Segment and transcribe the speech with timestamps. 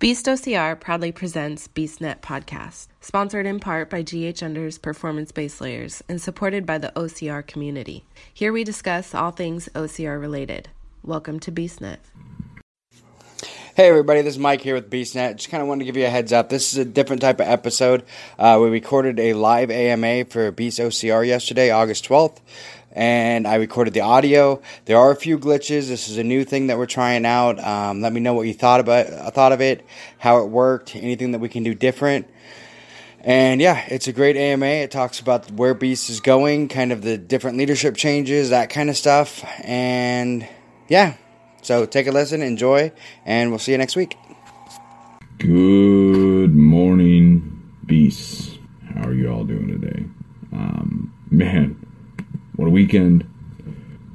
[0.00, 6.02] Beast OCR proudly presents BeastNet Podcast, sponsored in part by GH Under's Performance Base Layers
[6.08, 8.06] and supported by the OCR community.
[8.32, 10.70] Here we discuss all things OCR related.
[11.04, 11.98] Welcome to BeastNet.
[13.76, 15.36] Hey everybody, this is Mike here with BeastNet.
[15.36, 16.48] Just kind of wanted to give you a heads up.
[16.48, 18.02] This is a different type of episode.
[18.38, 22.38] Uh, we recorded a live AMA for Beast OCR yesterday, August 12th
[22.92, 24.60] and I recorded the audio.
[24.84, 25.88] There are a few glitches.
[25.88, 27.62] This is a new thing that we're trying out.
[27.62, 29.84] Um, let me know what you thought about thought of it,
[30.18, 32.28] how it worked, anything that we can do different.
[33.22, 34.66] And yeah, it's a great AMA.
[34.66, 38.88] It talks about where Beast is going, kind of the different leadership changes, that kind
[38.88, 39.44] of stuff.
[39.62, 40.48] And
[40.88, 41.16] yeah,
[41.60, 42.92] so take a listen, enjoy,
[43.26, 44.16] and we'll see you next week.
[45.38, 48.58] Good morning, Beasts.
[48.94, 50.04] How are you all doing today?
[50.52, 51.89] Um, man,
[52.60, 53.22] what a weekend!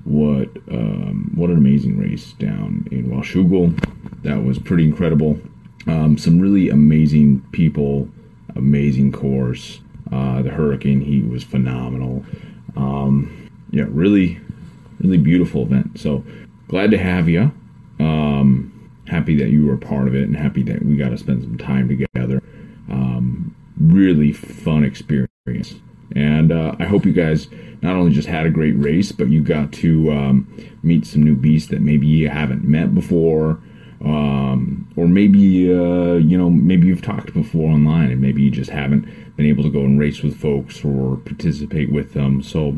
[0.04, 3.76] What um, what an amazing race down in Washougal.
[4.22, 5.40] That was pretty incredible.
[5.88, 8.08] Um, some really amazing people,
[8.56, 9.80] amazing course.
[10.12, 12.24] Uh, the Hurricane Heat was phenomenal.
[12.76, 14.40] Um, yeah, really,
[15.00, 16.00] really beautiful event.
[16.00, 16.24] So
[16.68, 17.52] glad to have you.
[18.00, 21.42] Um, happy that you were part of it, and happy that we got to spend
[21.42, 22.44] some time together.
[22.92, 25.80] Um, really fun experience,
[26.14, 27.48] and uh, I hope you guys
[27.82, 30.48] not only just had a great race, but you got to um,
[30.84, 33.60] meet some new beasts that maybe you haven't met before.
[34.04, 38.70] Um, or maybe uh, you know maybe you've talked before online and maybe you just
[38.70, 42.78] haven't been able to go and race with folks or participate with them so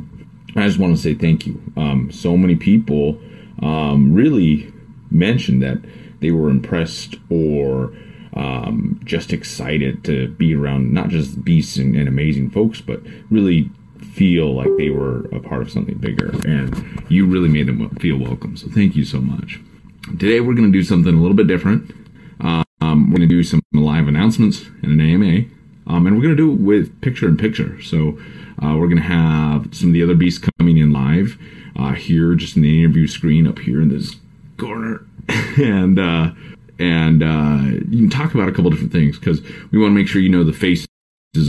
[0.56, 3.20] i just want to say thank you um, so many people
[3.62, 4.72] um, really
[5.10, 5.80] mentioned that
[6.20, 7.92] they were impressed or
[8.38, 13.70] um, just excited to be around not just beasts and, and amazing folks but really
[14.14, 16.32] feel like they were a part of something bigger.
[16.46, 18.58] And you really made them feel welcome.
[18.58, 19.60] So thank you so much.
[20.20, 21.92] Today we're going to do something a little bit different.
[22.40, 25.46] Um, we're going to do some live announcements in an AMA.
[25.88, 27.82] Um, and we're going to do it with picture in picture.
[27.82, 28.20] So
[28.62, 31.38] uh, we're going to have some of the other beasts coming in live
[31.76, 34.16] uh, here, just in the interview screen up here in this
[34.58, 35.06] corner.
[35.58, 36.32] and uh,
[36.80, 40.08] and uh, you can talk about a couple different things because we want to make
[40.08, 40.88] sure you know the faces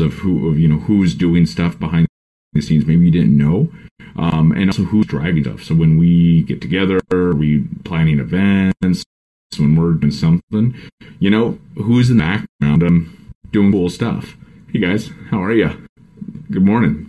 [0.00, 2.06] of who of you know who's doing stuff behind
[2.52, 3.70] the scenes maybe you didn't know.
[4.16, 5.62] Um, and also who's driving stuff.
[5.62, 9.04] So when we get together we planning events
[9.58, 10.74] when we're doing something
[11.18, 14.36] you know who's in the background um, doing cool stuff.
[14.72, 15.88] Hey guys how are you
[16.50, 17.04] good morning.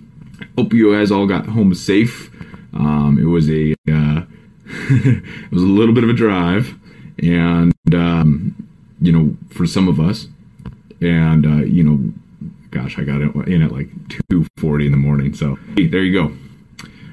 [0.57, 2.29] Hope you guys all got home safe.
[2.73, 4.23] Um, it was a uh,
[4.65, 6.78] it was a little bit of a drive
[7.23, 8.67] and um,
[9.01, 10.27] you know for some of us
[11.01, 12.13] and uh, you know
[12.71, 13.89] gosh, I got in at like
[14.29, 15.33] 2:40 in the morning.
[15.33, 16.35] So hey, there you go.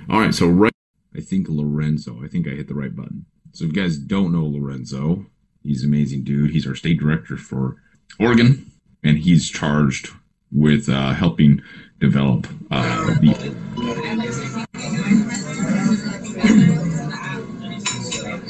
[0.08, 0.72] All right, so right,
[1.16, 2.22] I think Lorenzo.
[2.22, 3.26] I think I hit the right button.
[3.52, 5.26] So if you guys don't know Lorenzo,
[5.62, 6.50] he's an amazing dude.
[6.50, 7.76] He's our state director for
[8.20, 8.70] Oregon,
[9.02, 10.10] and he's charged
[10.52, 11.62] with uh, helping
[11.98, 13.56] develop uh, the.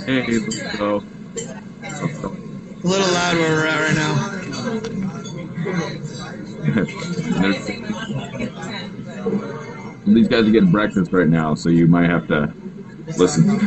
[0.06, 1.02] Hey, go.
[2.02, 4.32] A little loud where we're at right now.
[10.06, 12.52] These guys are getting breakfast right now, so you might have to
[13.16, 13.48] listen.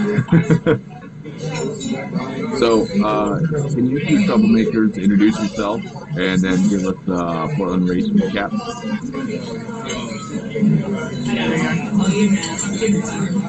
[2.60, 3.40] so, uh,
[3.70, 5.82] can you two troublemakers introduce yourself
[6.18, 8.54] and then give us uh, Portland race recap?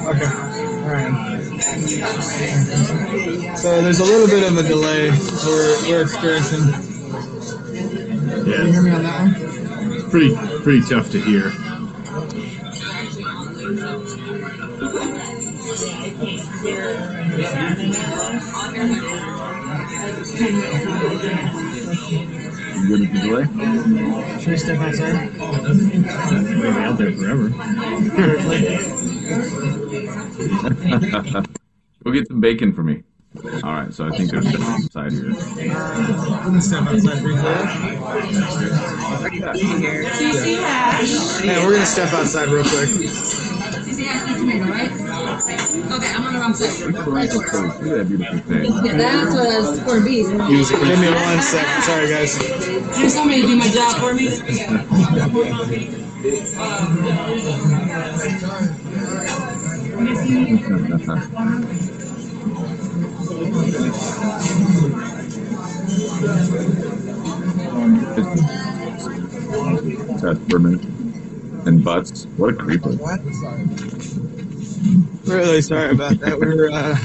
[0.06, 0.49] Okay.
[0.90, 1.08] All right.
[3.56, 5.10] So there's a little bit of a delay
[5.46, 6.66] we're, we're experiencing.
[8.44, 8.56] Yeah.
[8.56, 10.10] Can you hear me on that one?
[10.10, 10.34] Pretty
[10.64, 11.52] pretty tough to hear.
[22.80, 23.44] You good with the delay?
[24.40, 25.38] Should we step outside?
[25.38, 27.50] We'll be out there forever.
[32.04, 33.02] Go get some bacon for me.
[33.62, 35.30] All right, so I think there's stuff inside here.
[35.30, 37.50] We're gonna step outside briefly.
[41.46, 42.88] Yeah, we're gonna step outside real quick.
[45.92, 46.92] Okay, I'm on the wrong side.
[46.92, 47.04] Look at
[47.82, 48.64] that beautiful thing.
[48.98, 50.26] That's what I was corned beef.
[50.26, 50.38] Give
[50.98, 51.66] me one sec.
[51.84, 52.36] Sorry, guys.
[52.98, 54.26] There's somebody to do my job for me.
[70.20, 72.24] That's Berman and Butts.
[72.36, 72.90] What a creeper.
[75.26, 76.40] Really sorry about that.
[76.40, 76.98] We're uh,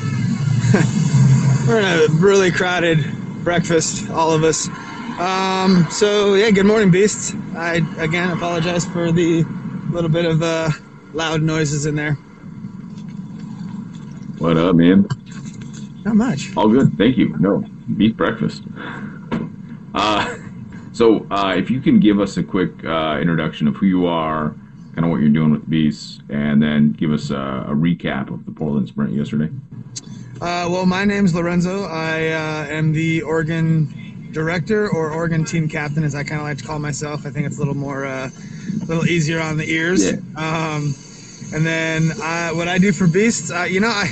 [1.67, 3.05] we're in a really crowded
[3.43, 4.67] breakfast, all of us.
[5.19, 7.35] Um, so yeah, good morning, beasts.
[7.55, 9.43] I again apologize for the
[9.91, 10.71] little bit of uh,
[11.13, 12.17] loud noises in there.
[14.37, 15.07] What up, man?
[16.03, 16.55] Not much.
[16.57, 16.97] All good.
[16.97, 17.35] Thank you.
[17.39, 17.63] No,
[17.95, 18.63] beef breakfast.
[19.93, 20.37] Uh,
[20.91, 24.53] so, uh, if you can give us a quick uh, introduction of who you are,
[24.93, 28.45] kind of what you're doing with Beasts, and then give us a, a recap of
[28.45, 29.49] the Portland Sprint yesterday.
[30.41, 31.85] Uh, well, my name's Lorenzo.
[31.85, 36.57] I uh, am the Oregon director or Oregon team captain, as I kind of like
[36.57, 37.25] to call myself.
[37.25, 38.29] I think it's a little more, uh,
[38.81, 40.05] a little easier on the ears.
[40.05, 40.17] Yeah.
[40.35, 40.93] Um,
[41.53, 44.11] and then I, what I do for Beasts, uh, you know, I,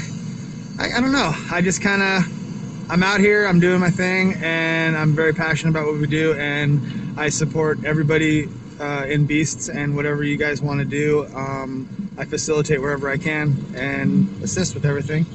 [0.80, 1.32] I, I don't know.
[1.52, 5.72] I just kind of, I'm out here, I'm doing my thing, and I'm very passionate
[5.72, 8.50] about what we do, and I support everybody
[8.80, 11.26] uh, in Beasts and whatever you guys want to do.
[11.36, 11.88] Um,
[12.18, 15.26] I facilitate wherever I can and assist with everything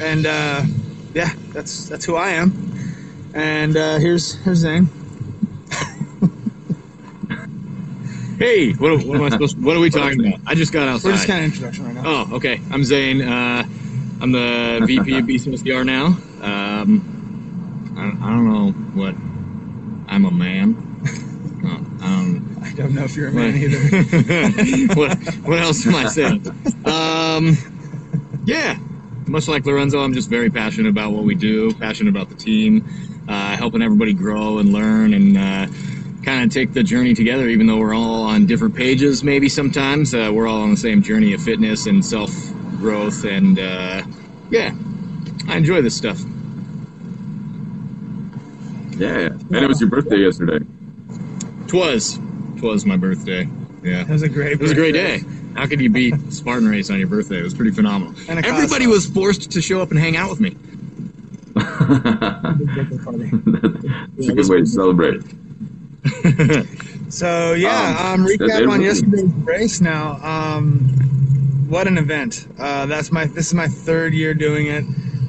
[0.00, 0.62] and uh,
[1.14, 2.52] yeah, that's that's who I am.
[3.34, 4.88] And uh, here's here's Zane.
[8.38, 9.58] Hey, what, what am I supposed?
[9.64, 10.40] What are we talking about?
[10.46, 11.08] I just got outside.
[11.08, 12.02] We're just kind of introduction right now.
[12.04, 12.60] Oh, okay.
[12.70, 13.22] I'm Zane.
[13.22, 13.64] Uh,
[14.20, 16.06] I'm the VP of BCSDR now.
[16.42, 18.70] Um, I, I don't know
[19.00, 19.14] what.
[20.08, 20.76] I'm a man.
[21.64, 22.62] I don't.
[22.62, 24.94] I don't know if you're a man either.
[24.94, 26.46] what, what else am I saying?
[26.84, 27.56] Um,
[28.44, 28.78] yeah,
[29.26, 32.84] much like Lorenzo, I'm just very passionate about what we do, passionate about the team,
[33.28, 35.66] uh, helping everybody grow and learn and uh,
[36.24, 40.14] kind of take the journey together, even though we're all on different pages, maybe sometimes.
[40.14, 42.30] Uh, we're all on the same journey of fitness and self
[42.86, 43.24] growth.
[43.24, 44.04] And uh,
[44.48, 44.72] yeah,
[45.48, 46.20] I enjoy this stuff.
[48.96, 50.64] Yeah, and it was your birthday yesterday.
[51.66, 52.20] Twas.
[52.58, 53.48] Twas my birthday.
[53.82, 54.02] Yeah.
[54.02, 54.52] It was a great.
[54.52, 55.22] It was a great day.
[55.56, 57.40] How could you beat Spartan Race on your birthday?
[57.40, 58.14] It was pretty phenomenal.
[58.28, 60.50] And Everybody was forced to show up and hang out with me.
[60.50, 61.64] Big.
[64.14, 65.22] That's a good way to celebrate.
[67.08, 69.80] So yeah, Um, um, recap on yesterday's race.
[69.80, 70.85] Now, um,
[71.68, 72.46] what an event!
[72.58, 74.84] Uh, that's my this is my third year doing it,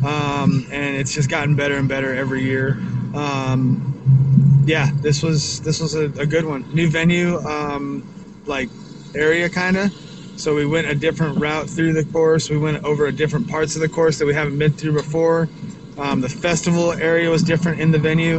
[0.05, 2.77] um, and it's just gotten better and better every year.
[3.15, 6.65] Um, yeah, this was this was a, a good one.
[6.73, 8.07] New venue, um,
[8.45, 8.69] like
[9.15, 9.91] area kind of.
[10.37, 12.49] So we went a different route through the course.
[12.49, 15.49] We went over different parts of the course that we haven't been through before.
[15.97, 18.37] Um, the festival area was different in the venue.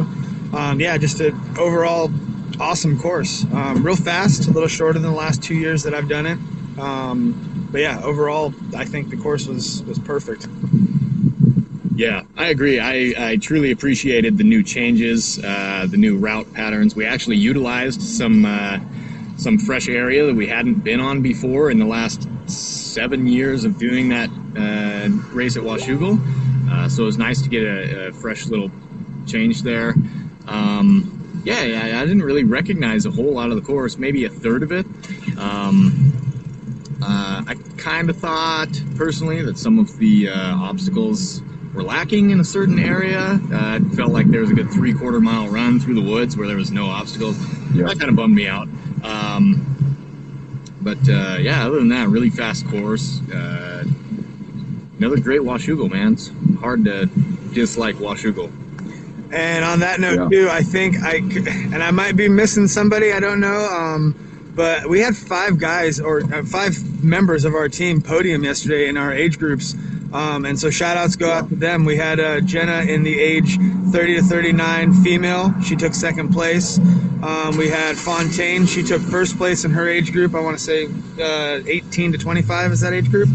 [0.53, 2.09] Um, yeah, just an overall
[2.59, 3.43] awesome course.
[3.51, 6.37] Um, real fast, a little shorter than the last two years that I've done it.
[6.79, 10.47] Um, but yeah, overall, I think the course was was perfect.
[11.95, 12.79] Yeah, I agree.
[12.79, 16.95] I, I truly appreciated the new changes, uh, the new route patterns.
[16.95, 18.79] We actually utilized some uh,
[19.35, 23.77] some fresh area that we hadn't been on before in the last seven years of
[23.77, 26.19] doing that uh, race at Washougal.
[26.71, 28.71] Uh, so it was nice to get a, a fresh little
[29.27, 29.93] change there.
[30.47, 34.29] Um, yeah, yeah, I didn't really recognize a whole lot of the course, maybe a
[34.29, 34.85] third of it.
[35.37, 36.08] Um,
[37.01, 41.41] uh, I kind of thought personally that some of the uh, obstacles
[41.73, 43.39] were lacking in a certain area.
[43.51, 46.35] Uh, it felt like there was a good three quarter mile run through the woods
[46.35, 47.37] where there was no obstacles.
[47.73, 47.85] Yeah.
[47.85, 48.67] That kind of bummed me out.
[49.03, 49.65] Um,
[50.81, 53.21] but uh, yeah, other than that, really fast course.
[53.31, 53.83] Uh,
[54.97, 56.13] another great Washougal, man.
[56.13, 57.05] It's hard to
[57.53, 58.51] dislike Washougal.
[59.31, 60.45] And on that note, Yeah.
[60.45, 63.13] too, I think I and I might be missing somebody.
[63.13, 63.65] I don't know.
[63.69, 64.15] Um,
[64.55, 68.97] but we had five guys or uh, five members of our team podium yesterday in
[68.97, 69.75] our age groups.
[70.11, 71.85] Um, and so shout outs go out to them.
[71.85, 73.57] We had uh, Jenna in the age
[73.91, 75.53] 30 to 39 female.
[75.61, 76.79] She took second place.
[77.21, 78.65] Um, we had Fontaine.
[78.65, 80.33] She took first place in her age group.
[80.33, 80.87] I want to say
[81.19, 83.29] uh, 18 to 25 is that age group.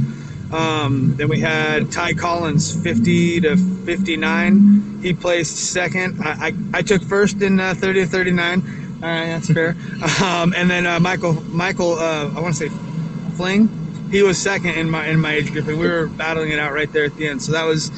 [0.52, 5.00] Um, then we had Ty Collins, 50 to 59.
[5.02, 6.23] He placed second.
[6.23, 8.83] I, I, I took first in uh, 30 to 39.
[9.02, 9.76] All right, that's fair.
[10.22, 12.74] Um, and then uh, Michael, Michael, uh, I want to say
[13.36, 13.68] Fling.
[14.10, 16.72] He was second in my in my age group, and we were battling it out
[16.72, 17.42] right there at the end.
[17.42, 17.90] So that was,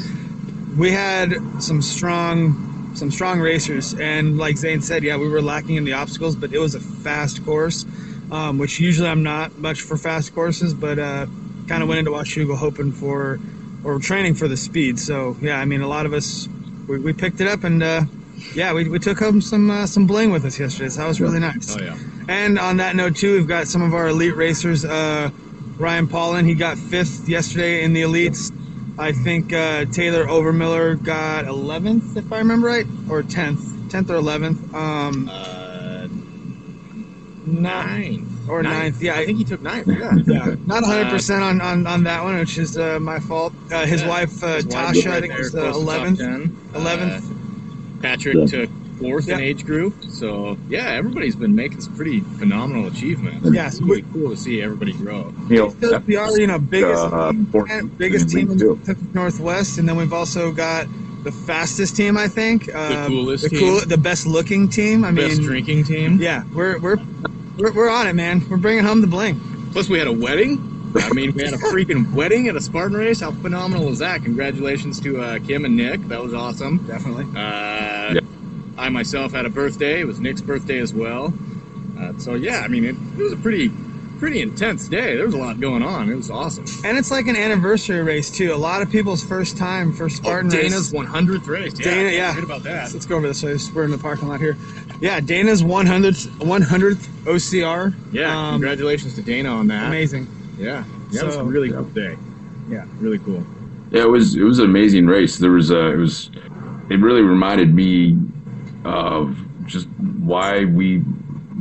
[0.77, 5.77] we had some strong, some strong racers, and like Zane said, yeah, we were lacking
[5.77, 7.85] in the obstacles, but it was a fast course,
[8.31, 11.27] um, which usually I'm not much for fast courses, but uh,
[11.69, 13.39] kind of went into Washougal hoping for,
[13.85, 14.99] or training for the speed.
[14.99, 16.49] So yeah, I mean, a lot of us,
[16.89, 18.03] we, we picked it up, and uh,
[18.55, 20.89] yeah, we, we took home some uh, some bling with us yesterday.
[20.89, 21.77] So that was really nice.
[21.77, 21.97] Oh yeah.
[22.29, 24.85] And on that note, too, we've got some of our elite racers.
[24.85, 25.31] Uh,
[25.79, 28.51] Ryan Paulin, he got fifth yesterday in the elites.
[28.99, 33.59] I think uh, Taylor Overmiller got 11th, if I remember right, or 10th,
[33.91, 34.73] 10th or 11th.
[34.75, 36.09] Um, Uh,
[37.47, 39.01] nine or ninth.
[39.03, 39.87] Yeah, I think he took ninth.
[39.87, 40.15] Yeah.
[40.27, 43.53] yeah, not 100 percent on, on on that one, which is uh, my fault.
[43.71, 44.09] Uh, his Yeah.
[44.09, 46.19] wife uh, His wife Tasha, I think there, was uh, close to top 11th.
[46.19, 46.57] 10.
[46.75, 47.46] 11th.
[47.99, 48.47] Uh, Patrick Yeah.
[48.47, 49.95] took fourth in age group.
[50.09, 53.49] So yeah, everybody's been making some pretty phenomenal achievements.
[53.53, 55.33] Yeah, it's so really cool to see everybody grow.
[55.49, 58.77] Neil, Still, we are, you know, biggest, uh, fourth biggest team in league, too.
[58.77, 60.87] Pacific Northwest, and then we've also got
[61.25, 62.75] the fastest team, I think.
[62.75, 63.81] Um, coolest the team.
[63.89, 65.05] the best looking team.
[65.05, 66.19] I Best mean, drinking team.
[66.21, 66.97] yeah, we're we're
[67.59, 68.43] we're, we're on it, man.
[68.49, 69.41] We're bringing home the bling.
[69.73, 70.76] Plus, we had a wedding.
[70.99, 73.21] I mean, we had a freaking wedding at a Spartan race.
[73.21, 74.23] How phenomenal is that?
[74.23, 76.01] Congratulations to uh, Kim and Nick.
[76.09, 76.79] That was awesome.
[76.87, 77.27] Definitely.
[77.37, 78.21] Uh,
[78.79, 80.01] I myself had a birthday.
[80.01, 81.33] It was Nick's birthday as well.
[81.99, 83.71] Uh, so yeah, I mean, it, it was a pretty,
[84.19, 85.17] pretty intense day.
[85.17, 86.11] There was a lot going on.
[86.11, 86.67] It was awesome.
[86.85, 88.53] And it's like an anniversary race too.
[88.53, 90.71] A lot of people's first time for Spartan oh, race.
[90.71, 91.79] Dana's 100th race.
[91.79, 92.29] Yeah, Dana, yeah.
[92.35, 92.93] Forget about that.
[92.93, 93.57] Let's go over this way.
[93.75, 94.57] We're in the parking lot here.
[95.01, 97.95] Yeah, Dana's 100th 100th OCR.
[98.13, 99.87] Yeah, Um, congratulations to Dana on that.
[99.87, 100.27] Amazing.
[100.59, 102.17] Yeah, yeah, it was a So- really cool day.
[102.71, 103.45] Yeah, really cool.
[103.91, 105.39] Yeah, it was it was an amazing race.
[105.39, 106.31] There was a it was
[106.91, 108.19] it really reminded me
[108.85, 109.37] of
[109.67, 109.89] just
[110.21, 111.03] why we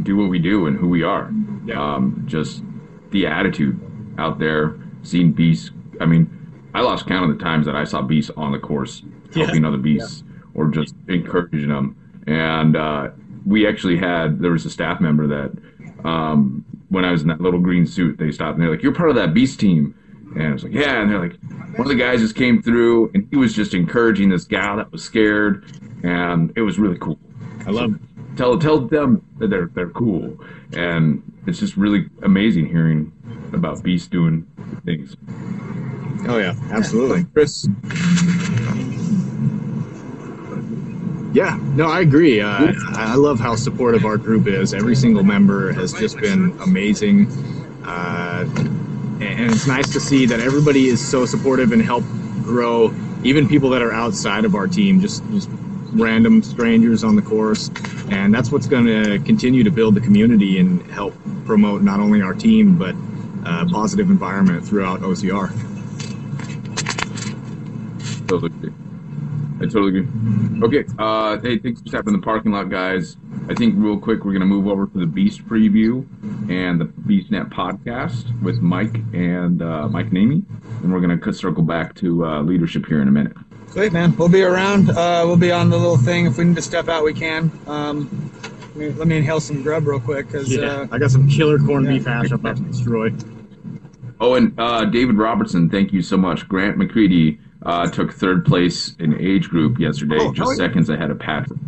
[0.04, 1.32] do what we do and who we are.
[1.66, 1.82] Yeah.
[1.96, 2.64] Um, just
[3.12, 3.80] the attitude
[4.18, 5.72] out there, seeing beasts.
[6.02, 6.30] I mean,
[6.74, 9.46] I lost count of the times that I saw beasts on the course Yeah.
[9.46, 10.24] helping other beasts
[10.54, 11.96] or just encouraging them.
[12.28, 13.10] And uh,
[13.46, 15.52] we actually had there was a staff member that
[16.08, 16.64] um,
[16.96, 19.10] when I was in that little green suit, they stopped and they're like, "You're part
[19.10, 19.94] of that beast team."
[20.34, 21.36] And I was like, "Yeah." And they're like,
[21.76, 24.94] "One of the guys just came through, and he was just encouraging this gal that
[24.94, 25.66] was scared,
[26.04, 27.20] and it was really cool."
[27.68, 28.00] I love.
[28.38, 30.38] Tell tell them that they're they're cool,
[30.74, 33.12] and it's just really amazing hearing
[33.52, 34.48] about beasts doing
[34.86, 35.18] things.
[36.28, 37.68] Oh yeah, absolutely, Chris.
[41.36, 42.40] Yeah, no, I agree.
[42.40, 44.74] Uh, I love how supportive our group is.
[44.74, 47.28] Every single member has just been amazing,
[47.84, 52.06] uh, and and it's nice to see that everybody is so supportive and help
[52.42, 52.96] grow.
[53.26, 55.50] Even people that are outside of our team, just just
[55.92, 57.70] random strangers on the course,
[58.12, 61.14] and that's what's going to continue to build the community and help
[61.46, 62.96] promote not only our team but
[63.44, 65.50] a positive environment throughout OCR.
[68.26, 68.72] Totally agree.
[69.66, 70.62] I totally agree.
[70.64, 73.18] Okay, uh, hey, thanks for stopping in the parking lot, guys.
[73.50, 76.06] I think real quick we're gonna move over to the Beast preview
[76.52, 80.44] and the BeastNet podcast with Mike and uh, Mike and Amy,
[80.84, 83.34] and we're gonna cut- circle back to uh, leadership here in a minute.
[83.72, 84.16] Sweet man.
[84.16, 84.92] We'll be around.
[84.92, 86.28] Uh, we'll be on the little thing.
[86.28, 87.52] If we need to step out, we can.
[87.66, 88.32] Um,
[88.76, 91.28] let me, let me inhale some grub real quick because Yeah, uh, I got some
[91.28, 91.94] killer corned yeah.
[91.94, 93.12] beef hash I'm about to destroy.
[94.20, 96.48] Oh, and uh, David Robertson, thank you so much.
[96.48, 100.56] Grant McCready uh, took third place in age group yesterday, Oh, just hell yeah.
[100.68, 101.60] seconds ahead of Patrick.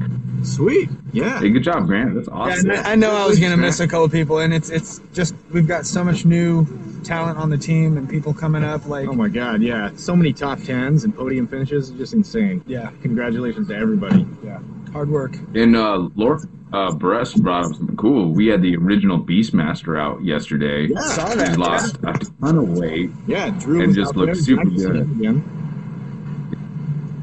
[0.43, 0.89] Sweet.
[1.13, 1.39] Yeah.
[1.39, 2.13] Hey, good job, Grant.
[2.13, 2.69] That's awesome.
[2.69, 5.33] and I I know I was gonna miss a couple people, and it's it's just
[5.51, 6.67] we've got so much new
[7.03, 8.85] talent on the team and people coming up.
[8.85, 9.89] Like Oh my god, yeah.
[9.95, 11.89] So many top tens and podium finishes.
[11.91, 12.63] Just insane.
[12.67, 14.27] yeah, Congratulations to everybody.
[14.45, 14.59] yeah,
[14.93, 15.35] hard work.
[15.55, 16.39] And uh, Laura
[16.71, 18.31] uh, Bress brought up something cool.
[18.31, 20.87] We had the original Beastmaster out yesterday.
[20.93, 20.99] Yeah.
[21.01, 21.47] Saw that.
[21.49, 21.57] He that.
[21.59, 23.09] lost a ton of weight.
[23.25, 25.01] Yeah, Drew And just out looked super Nice to see good.
[25.01, 25.63] Again.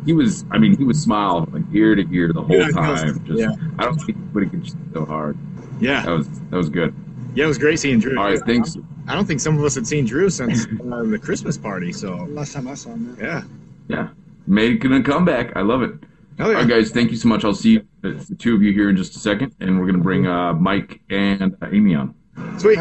[0.07, 2.73] He was, I mean, he was smiling like ear to ear the whole Yeah, he
[2.91, 3.03] was.
[3.03, 3.25] time.
[3.27, 3.49] Just, Yeah.
[3.79, 5.37] I don't think anybody could shoot so hard.
[5.81, 6.05] Yeah.
[6.05, 6.95] That was that was good.
[7.35, 8.17] Yeah, it was great seeing Drew.
[8.19, 8.77] All right, thanks.
[9.09, 12.15] I don't think some of us had seen Drew since uh, the Christmas party, so
[12.31, 13.17] Last time I saw him.
[13.21, 13.43] yeah.
[13.89, 14.09] Yeah,
[14.47, 15.57] making a comeback.
[15.57, 15.93] I love it.
[16.39, 16.57] Oh yeah.
[16.59, 17.45] right, guys, thank you so much.
[17.45, 19.99] I'll see uh, the two of you here in just a second, and we're gonna
[20.03, 22.15] bring uh, Mike and uh, Amy on.
[22.59, 22.79] Sweet.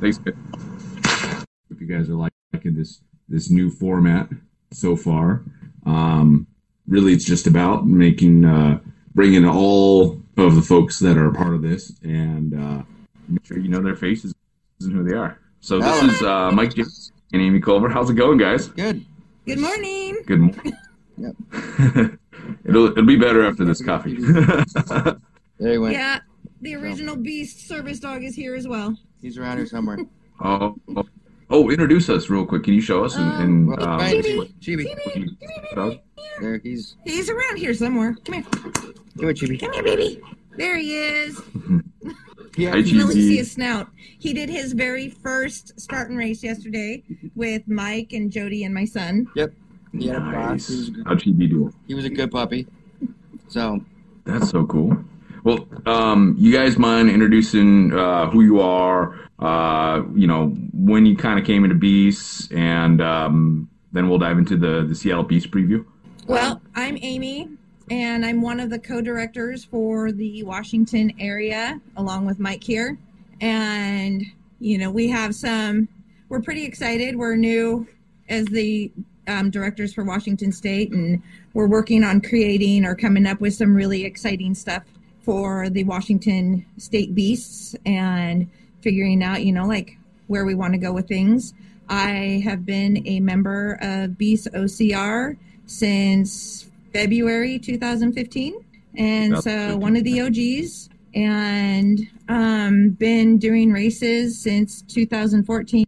[0.00, 0.18] Thanks.
[0.18, 0.34] guys.
[1.70, 4.28] If you guys are liking this this new format
[4.72, 5.42] so far,
[5.88, 6.46] um,
[6.86, 8.78] really it's just about making uh,
[9.14, 12.82] bringing all of the folks that are a part of this and uh,
[13.28, 14.34] make sure you know their faces
[14.80, 15.40] and who they are.
[15.60, 17.88] So this is uh, Mike James and Amy Culver.
[17.88, 18.68] How's it going, guys?
[18.68, 19.04] Good.
[19.46, 20.18] Good morning.
[20.26, 20.72] Good morning.
[21.20, 21.34] Yep.
[22.64, 24.16] it'll it'll be better after this coffee.
[25.58, 25.94] There he went.
[25.94, 26.20] Yeah,
[26.60, 28.96] the original Beast service dog is here as well.
[29.20, 29.98] He's around here somewhere.
[30.40, 30.76] oh,
[31.50, 32.64] oh, introduce us real quick.
[32.64, 34.22] Can you show us and, and Well, um, right.
[34.24, 34.52] Chibi.
[34.60, 35.76] Chibi.
[35.76, 36.04] what?
[36.40, 36.96] There he's.
[37.04, 38.16] He's around here somewhere.
[38.24, 38.42] Come here.
[38.44, 39.60] Come here, Chibi.
[39.60, 40.20] Come here, baby.
[40.56, 41.40] There he is.
[42.04, 42.12] Hi,
[42.56, 43.36] You can see Chibi.
[43.36, 43.88] his snout.
[44.18, 47.04] He did his very first Spartan race yesterday
[47.36, 49.28] with Mike and Jody and my son.
[49.36, 49.52] Yep.
[49.92, 50.68] He had a boss.
[50.68, 50.68] Nice.
[50.88, 51.72] He How'd Chibi do?
[51.86, 52.66] he was a good puppy.
[53.48, 53.80] So
[54.24, 54.96] That's so cool.
[55.44, 59.27] Well, um, you guys mind introducing uh, who you are?
[59.38, 64.38] Uh, you know, when you kind of came into Beasts, and um, then we'll dive
[64.38, 65.84] into the the Seattle Beast preview.
[66.26, 67.48] Well, I'm Amy,
[67.90, 72.98] and I'm one of the co-directors for the Washington area, along with Mike here.
[73.40, 74.24] And
[74.58, 75.88] you know, we have some.
[76.28, 77.16] We're pretty excited.
[77.16, 77.86] We're new
[78.28, 78.90] as the
[79.28, 81.22] um, directors for Washington State, and
[81.54, 84.82] we're working on creating or coming up with some really exciting stuff
[85.22, 90.78] for the Washington State Beasts and figuring out, you know, like where we want to
[90.78, 91.54] go with things.
[91.88, 98.64] I have been a member of Beast OCR since February 2015,
[98.96, 105.84] and so one of the OGs, and um, been doing races since 2014.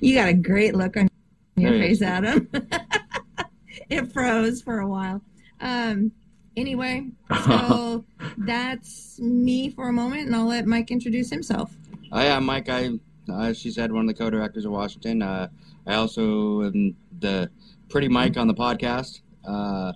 [0.00, 1.08] You got a great look on
[1.56, 1.88] your Hey.
[1.88, 2.48] face, Adam.
[3.90, 5.20] it froze for a while.
[5.60, 6.12] Um,
[6.56, 7.06] anyway,
[7.44, 8.04] so
[8.38, 11.74] that's me for a moment, and I'll let Mike introduce himself.
[12.12, 12.68] Uh, yeah, Mike.
[12.68, 12.90] I,
[13.30, 15.22] uh, she said, one of the co-directors of Washington.
[15.22, 15.48] Uh,
[15.86, 17.50] I also am the
[17.88, 19.20] pretty Mike on the podcast.
[19.46, 19.92] Uh,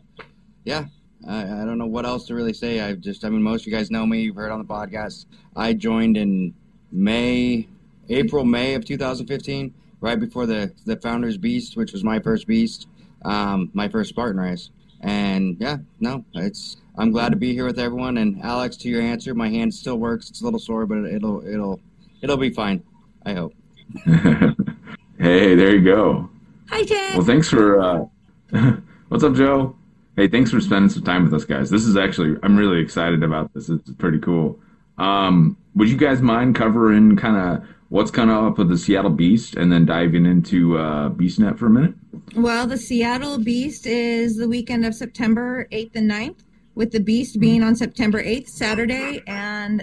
[0.64, 0.86] yeah,
[1.26, 2.80] I, I don't know what else to really say.
[2.80, 4.20] I've just, I mean, most of you guys know me.
[4.20, 5.26] You've heard on the podcast.
[5.56, 6.54] I joined in
[6.90, 7.68] May,
[8.08, 12.88] April, May of 2015, right before the the Founders Beast, which was my first Beast,
[13.24, 14.70] um, my first Spartan race.
[15.00, 16.76] And yeah, no, it's.
[16.98, 18.18] I'm glad to be here with everyone.
[18.18, 20.28] And Alex, to your answer, my hand still works.
[20.28, 21.80] It's a little sore, but it'll it'll
[22.22, 22.82] it'll be fine.
[23.24, 23.54] I hope.
[24.04, 26.30] hey, there you go.
[26.70, 27.16] Hi, Ted.
[27.16, 27.80] Well, thanks for.
[27.80, 28.06] Uh,
[29.08, 29.76] what's up, Joe?
[30.16, 31.70] Hey, thanks for spending some time with us, guys.
[31.70, 33.70] This is actually, I'm really excited about this.
[33.70, 34.60] It's pretty cool.
[34.98, 39.10] Um, would you guys mind covering kind of what's kind of up with the Seattle
[39.10, 41.94] Beast and then diving into uh, BeastNet for a minute?
[42.36, 46.40] Well, the Seattle Beast is the weekend of September 8th and 9th,
[46.74, 49.82] with the Beast being on September 8th, Saturday, and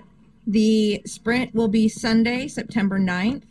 [0.49, 3.43] the sprint will be Sunday, September 9th.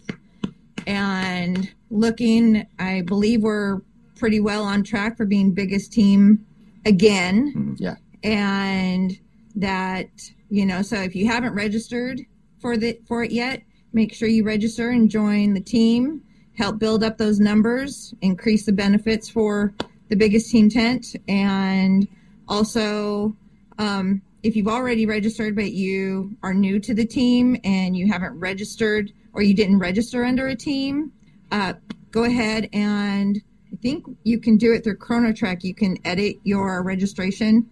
[0.87, 3.81] And looking, I believe we're
[4.17, 6.45] pretty well on track for being biggest team
[6.85, 7.77] again.
[7.79, 7.97] Yeah.
[8.25, 9.19] And
[9.55, 10.09] that,
[10.51, 12.21] you know, so if you haven't registered
[12.61, 13.63] for the for it yet,
[13.93, 16.23] make sure you register and join the team
[16.59, 19.73] help build up those numbers, increase the benefits for
[20.09, 22.09] the biggest team tent, and
[22.49, 23.35] also
[23.79, 28.39] um, if you've already registered but you are new to the team and you haven't
[28.39, 31.13] registered or you didn't register under a team,
[31.51, 31.75] uh,
[32.11, 33.41] go ahead and
[33.73, 35.63] I think you can do it through ChronoTrack.
[35.63, 37.69] You can edit your registration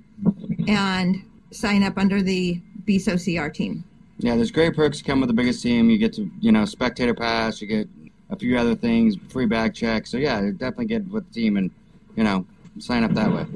[0.68, 3.84] and sign up under the Beast OCR team.
[4.18, 5.90] Yeah, there's great perks that come with the biggest team.
[5.90, 7.60] You get to, you know, spectator pass.
[7.60, 7.88] You get
[8.30, 10.06] a few other things, free bag check.
[10.06, 11.70] So yeah, definitely get with the team and,
[12.14, 12.46] you know,
[12.78, 13.46] sign up that way.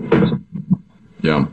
[1.22, 1.46] Yeah.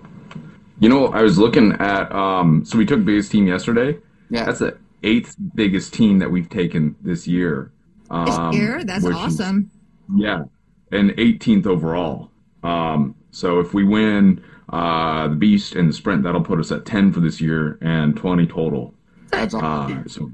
[0.79, 3.97] You know, I was looking at, um, so we took biggest team yesterday.
[4.29, 4.45] Yeah.
[4.45, 7.71] That's the eighth biggest team that we've taken this year.
[8.09, 9.71] Um, This year, that's which is- awesome.
[10.15, 10.43] Yeah,
[10.91, 12.31] and 18th overall.
[12.63, 16.85] Um, so if we win uh, the Beast and the Sprint, that'll put us at
[16.85, 18.93] 10 for this year and 20 total.
[19.31, 19.99] That's awesome.
[19.99, 20.31] Uh, so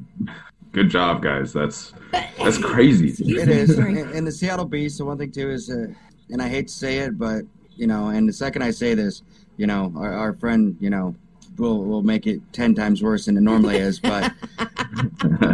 [0.71, 1.51] good job, guys.
[1.53, 3.09] That's that's crazy.
[3.35, 3.77] It is.
[3.79, 5.87] And, and the Seattle Beast, the one thing too is, uh,
[6.29, 7.41] and I hate to say it, but
[7.75, 9.23] you know, and the second I say this,
[9.57, 11.15] you know, our, our friend, you know,
[11.57, 13.99] will will make it ten times worse than it normally is.
[13.99, 14.33] But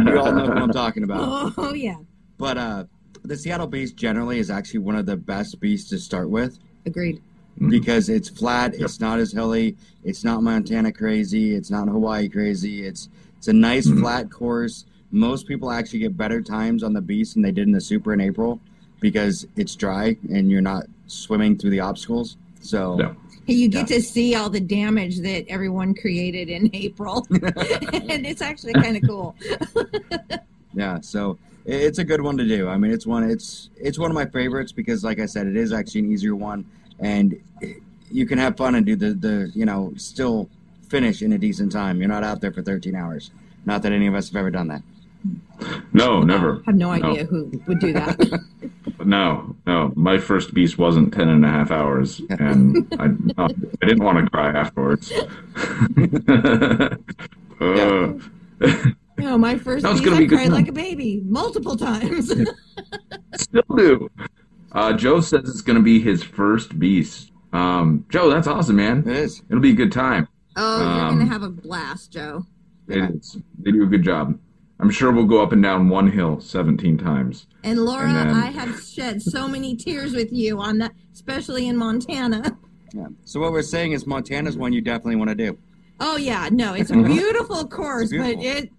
[0.06, 1.52] you all know who I'm talking about.
[1.56, 1.96] Oh yeah,
[2.38, 2.84] But uh,
[3.22, 7.20] the Seattle Beast generally is actually one of the best beasts to start with agreed.
[7.68, 8.74] because it's flat.
[8.74, 9.76] It's not as hilly.
[10.04, 11.54] It's not Montana crazy.
[11.54, 12.86] It's not Hawaii crazy.
[12.86, 14.00] It's it's a nice Mhm.
[14.00, 14.84] flat course.
[15.12, 18.12] Most people actually get better times on the Beast than they did in the Super
[18.14, 18.60] in April
[19.00, 22.36] because it's dry and you're not swimming through the obstacles.
[22.60, 23.14] So Yeah.
[23.50, 28.74] You get to see all the damage that everyone created in April, and it's actually
[28.74, 29.34] kind of cool.
[30.72, 32.68] yeah, so it's a good one to do.
[32.68, 35.56] I mean, it's one it's it's one of my favorites because, like I said, it
[35.56, 36.64] is actually an easier one,
[37.00, 37.40] and
[38.10, 40.48] you can have fun and do the the you know still
[40.88, 41.98] finish in a decent time.
[41.98, 43.30] You're not out there for 13 hours.
[43.64, 44.82] Not that any of us have ever done that.
[45.92, 46.58] No, never.
[46.66, 48.40] I have no idea who would do that.
[49.02, 49.92] No, no.
[49.96, 53.48] My first Beast wasn't 10 and a half hours, and I, no,
[53.82, 55.10] I didn't want to cry afterwards.
[57.60, 58.12] Uh,
[59.18, 60.52] no, my first No, it's piece, gonna I be a cried time.
[60.52, 62.28] like a baby multiple times.
[63.36, 64.10] Still do.
[64.72, 67.30] Uh, Joe says it's going to be his first Beast.
[67.52, 69.00] Um, Joe, that's awesome, man.
[69.06, 69.42] It is.
[69.50, 70.26] It'll be a good time.
[70.56, 72.46] oh, you're Um, gonna have a blast, Joe.
[72.88, 73.08] Yeah.
[73.08, 73.36] It is.
[73.58, 74.38] They do a good job.
[74.80, 77.46] I'm sure we'll go up and down one hill 17 times.
[77.64, 81.68] And Laura, And then- I have shed so many tears with you on that, especially
[81.68, 82.56] in Montana.
[82.94, 83.06] Yeah.
[83.24, 85.56] So what we're saying is Montana's one you definitely want to do.
[86.00, 88.70] Oh yeah, no, it's a beautiful course, but it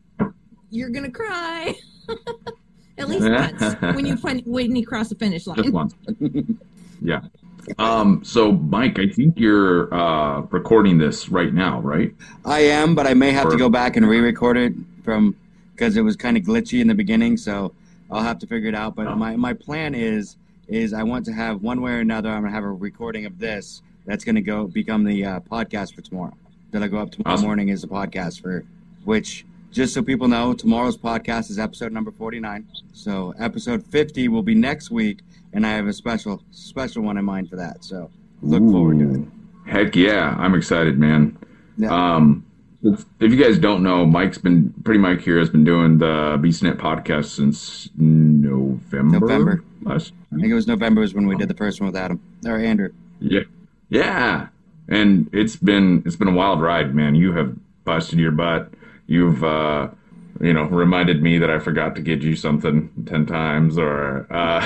[0.72, 1.76] you're gonna cry.
[2.98, 5.58] At least once when you fin- when you cross the finish line.
[5.58, 5.74] Just line.
[5.74, 5.96] once.
[7.02, 7.22] yeah.
[7.78, 12.12] Um, so, Mike, I think you're uh, recording this right now, right?
[12.44, 14.74] I am, but I may have to go back and re-record it
[15.06, 15.36] from
[15.82, 17.36] because it was kind of glitchy in the beginning.
[17.38, 17.74] So
[18.12, 18.96] I'll have to figure it out.
[18.96, 19.16] But Oh.
[19.16, 22.30] my, my plan is is I want to have one way or another.
[22.30, 26.02] I'm gonna have a recording of this that's gonna go become the uh, podcast for
[26.02, 26.34] tomorrow.
[26.70, 27.48] That'll go up tomorrow Awesome.
[27.48, 28.64] morning is a podcast for
[29.06, 29.44] which.
[29.72, 32.68] Just so people know, tomorrow's podcast is episode number 49.
[32.92, 35.22] So episode 50 will be next week,
[35.54, 37.84] and I have a special special one in mind for that.
[37.84, 38.10] So
[38.44, 39.28] look forward to it.
[39.72, 41.38] Heck yeah, I'm excited, man.
[41.78, 41.90] Yeah.
[42.16, 42.46] Um,
[42.84, 46.78] if you guys don't know, Mike's been pretty Mike here has been doing the BeastNet
[46.78, 49.20] podcast since November.
[49.20, 49.64] November.
[49.84, 52.22] Last I think it was November was when we did the first one with Adam
[52.46, 52.92] or Andrew.
[53.20, 53.42] Yeah,
[53.90, 54.48] yeah,
[54.88, 57.16] and it's been it's been a wild ride, man.
[57.16, 58.72] You have busted your butt.
[59.08, 59.90] You've uh,
[60.40, 64.62] you know reminded me that I forgot to get you something ten times, or uh,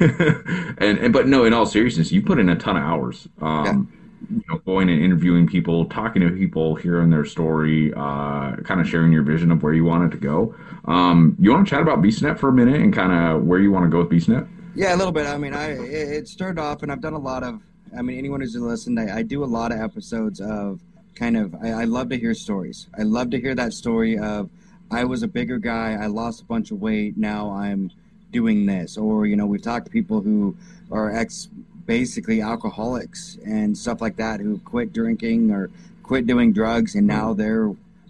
[0.78, 3.28] and, and but no, in all seriousness, you put in a ton of hours.
[3.42, 3.92] Um,
[4.30, 8.88] You know, going and interviewing people, talking to people, hearing their story, uh, kind of
[8.88, 10.54] sharing your vision of where you want it to go.
[10.84, 13.72] Um, you want to chat about BeastNet for a minute and kind of where you
[13.72, 14.48] want to go with BeastNet?
[14.74, 15.26] Yeah, a little bit.
[15.26, 17.60] I mean, I it started off, and I've done a lot of.
[17.96, 20.80] I mean, anyone who's listened, I, I do a lot of episodes of
[21.16, 21.54] kind of.
[21.56, 22.86] I, I love to hear stories.
[22.96, 24.48] I love to hear that story of,
[24.92, 27.90] I was a bigger guy, I lost a bunch of weight, now I'm
[28.32, 30.56] doing this, or you know, we've talked to people who
[30.90, 31.48] are ex,
[31.90, 35.68] basically alcoholics and stuff like that, who quit drinking or
[36.04, 37.66] quit doing drugs, and now they're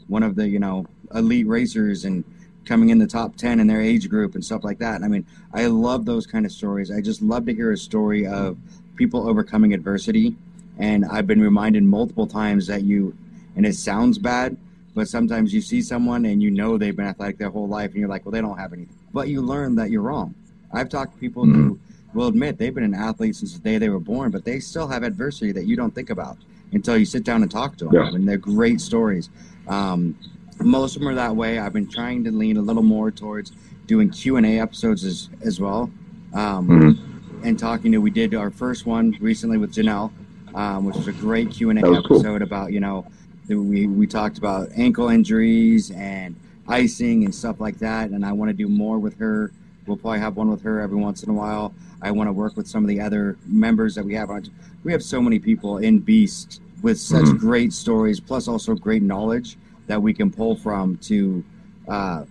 [0.07, 2.23] one of the you know elite racers and
[2.67, 5.03] coming in the top 10 in their age group and stuff like that.
[5.03, 6.91] I mean, I love those kind of stories.
[6.91, 8.59] I just love to hear a story of
[8.97, 10.37] people overcoming adversity.
[10.79, 13.17] And I've been reminded multiple times that you,
[13.57, 14.59] and it sounds bad,
[14.95, 18.01] but sometimes you see someone and you know they've been athletic their whole life and
[18.01, 18.95] you're like, well, they don't have anything.
[19.11, 20.35] But you learn that you're wrong.
[20.71, 21.90] I've talked to people who mm-hmm.
[22.15, 24.89] Will admit they've been an athlete since the day they were born, but they still
[24.89, 26.37] have adversity that you don't think about
[26.73, 27.95] until you sit down and talk to them.
[27.95, 28.09] Yeah.
[28.09, 29.31] And they're great stories.
[29.69, 30.17] Um,
[30.61, 31.59] most of them are that way.
[31.59, 33.53] I've been trying to lean a little more towards
[33.87, 35.91] doing Q and A episodes as as well,
[36.35, 36.99] um, Mhm.
[37.45, 37.99] and talking to.
[37.99, 40.11] We did our first one recently with Janelle,
[40.55, 42.17] um, which was a great Q and A was cool.
[42.19, 43.05] episode about you know
[43.49, 46.37] we we talked about ankle injuries and
[46.69, 48.11] icing and stuff like that.
[48.11, 49.51] And I want to do more with her.
[49.91, 51.75] We'll probably have one with her every once in a while.
[52.01, 54.45] I want to work with some of the other members that we have on.
[54.85, 57.39] We have so many people in Beast with such Mhm.
[57.41, 61.43] great stories, plus also great knowledge that we can pull from to
[61.89, 62.23] uh,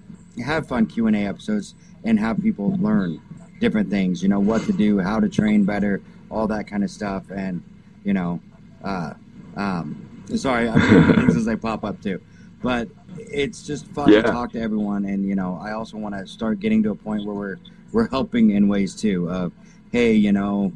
[0.41, 3.19] have fun Q and A episodes and have people learn
[3.60, 4.24] different things.
[4.24, 7.62] You know what to do, how to train better, all that kind of stuff, and
[8.06, 8.39] you know,
[8.86, 9.15] uh,
[9.58, 9.98] um,
[10.34, 10.80] sorry, I'm
[11.15, 12.22] things as they pop up too,
[12.62, 12.88] but
[13.19, 14.21] it's just fun Yeah.
[14.21, 16.95] to talk to everyone, and you know, I also want to start getting to a
[16.95, 17.58] point where we're
[17.91, 19.29] we're helping in ways too.
[19.29, 19.51] Of
[19.91, 20.71] hey, you know,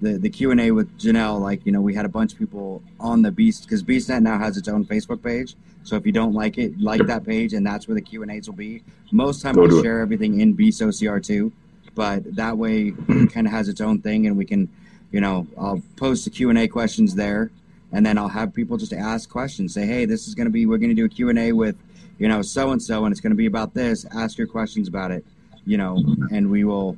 [0.00, 2.38] the the Q and A with Janelle, like you know, we had a bunch of
[2.38, 5.54] people on the Beast because BeastNet now has its own Facebook page.
[5.84, 8.30] So if you don't like it, like that page, and that's where the Q and
[8.30, 8.82] A's will be.
[9.10, 9.82] Most time I'll to it.
[9.82, 11.50] share everything in Beast OCR too,
[11.94, 14.68] but that way it kind of has its own thing, and we can,
[15.12, 17.50] you know, I'll post the Q and A questions there,
[17.92, 19.74] and then I'll have people just ask questions.
[19.74, 21.52] Say, hey, this is going to be we're going to do a Q and A
[21.52, 21.76] with,
[22.18, 24.04] you know, so and so, and it's going to be about this.
[24.14, 25.24] Ask your questions about it
[25.66, 26.96] you know, and we will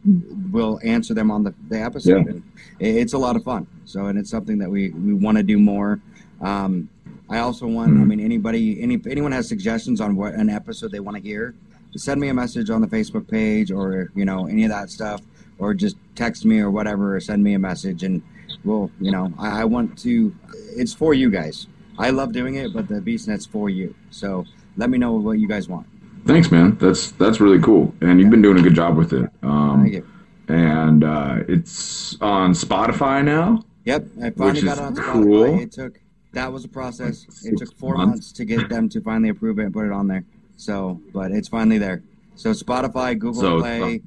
[0.52, 2.24] will answer them on the, the episode.
[2.24, 2.30] Yeah.
[2.34, 2.42] And
[2.78, 3.66] it- it's a lot of fun.
[3.84, 5.98] So, and it's something that we, we want to do more.
[6.40, 6.88] Um,
[7.28, 11.00] I also want, I mean, anybody, any anyone has suggestions on what an episode they
[11.00, 11.52] want to hear,
[11.92, 14.88] just send me a message on the Facebook page or you know any of that
[14.90, 15.20] stuff,
[15.58, 18.22] or just text me or whatever, or send me a message, and
[18.64, 20.34] we'll, you know, I, I want to.
[20.76, 21.66] It's for you guys.
[21.98, 23.94] I love doing it, but the BeastNet's for you.
[24.10, 24.44] So
[24.76, 25.86] let me know what you guys want.
[26.26, 26.76] Thanks, man.
[26.78, 29.28] That's that's really cool, and you've been doing a good job with it.
[29.42, 30.06] Um, Thank you.
[30.48, 33.64] and uh, it's on Spotify now.
[33.84, 35.12] Yep, I finally got on Spotify.
[35.12, 35.58] cool.
[35.60, 35.98] It took
[36.32, 37.26] that was a process.
[37.42, 38.10] Like It took four months.
[38.10, 40.24] months to get them to finally approve it and put it on there.
[40.56, 42.02] So, but it's finally there.
[42.36, 44.00] So Spotify, Google So, Play,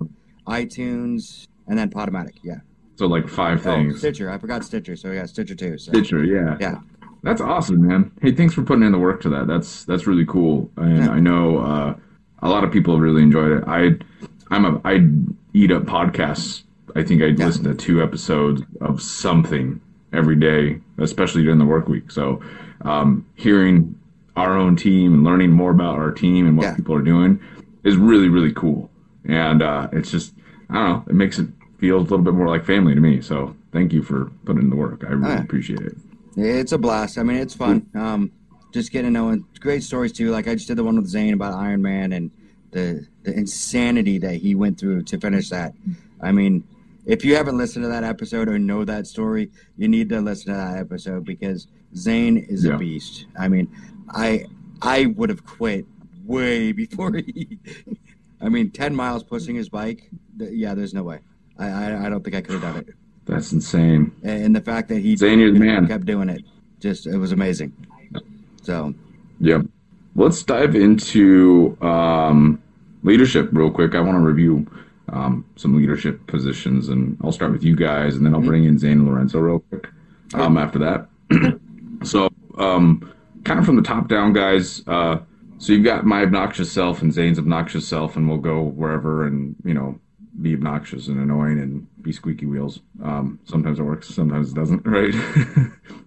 [0.48, 2.38] iTunes, and then Podomatic.
[2.44, 2.58] Yeah.
[2.96, 4.00] So like five Oh, things.
[4.00, 4.30] Stitcher.
[4.30, 4.96] I forgot Stitcher.
[4.96, 5.78] So yeah, Stitcher too.
[5.78, 5.92] So.
[5.92, 6.76] Stitcher, yeah, Yeah.
[7.24, 8.12] That's awesome, man.
[8.22, 9.48] Hey, thanks for putting in the work to that.
[9.48, 11.10] That's that's really cool, and Yeah.
[11.12, 11.96] I know uh,
[12.40, 13.64] a lot of people really enjoyed it.
[13.66, 13.94] I,
[14.52, 15.08] I'm a I
[15.54, 16.64] eat up podcasts.
[16.96, 17.46] I think I Yeah.
[17.46, 19.80] listen to two episodes of something
[20.12, 22.12] every day, especially during the work week.
[22.12, 22.42] So,
[22.82, 23.96] um, hearing
[24.36, 26.76] our own team and learning more about our team and what Yeah.
[26.76, 27.40] people are doing
[27.86, 28.90] is really really cool.
[29.26, 30.34] And uh, it's just
[30.70, 31.48] I don't know, it makes it
[31.84, 33.20] feel a little bit more like family to me.
[33.20, 35.04] So, thank you for putting in the work.
[35.06, 35.44] I really yeah.
[35.44, 35.98] appreciate it.
[36.38, 37.18] It's a blast.
[37.18, 37.86] I mean, it's fun.
[37.94, 38.32] Um,
[38.72, 40.32] just getting to know and great stories too.
[40.32, 42.32] Like I just did the one with Zane about Iron Man and
[42.72, 45.74] the the insanity that he went through to finish that.
[46.22, 46.64] I mean,
[47.06, 50.54] if you haven't listened to that episode or know that story, you need to listen
[50.54, 51.68] to that episode because
[51.98, 52.76] Zane is Yeah.
[52.76, 53.26] a beast.
[53.38, 53.68] I mean,
[54.10, 54.46] I
[54.82, 55.86] I would have quit
[56.24, 57.60] way before he.
[58.40, 60.10] I mean, ten miles pushing his bike.
[60.38, 61.20] Yeah, there's no way.
[61.58, 62.96] I, I, I don't think I could have done it.
[63.26, 64.12] That's insane.
[64.24, 65.88] And the fact that he the man.
[65.88, 66.44] kept doing it,
[66.80, 67.74] just it was amazing.
[68.62, 68.94] So
[69.40, 69.62] yeah,
[70.16, 72.62] Let's dive into um,
[73.02, 73.96] leadership real quick.
[73.96, 74.68] I want to review
[75.10, 78.78] um, some leadership positions, and I'll start with you guys, and then I'll bring in
[78.78, 79.90] Zane and Lorenzo real quick
[80.36, 81.60] um, after that.
[82.08, 83.12] so, um,
[83.44, 84.84] kind of from the top down, guys.
[84.86, 85.18] Uh,
[85.58, 89.56] so you've got my obnoxious self and Zane's obnoxious self, and we'll go wherever and
[89.66, 90.00] you know
[90.42, 92.80] be obnoxious and annoying and be squeaky wheels.
[93.04, 95.14] Um, sometimes it works, sometimes it doesn't, right?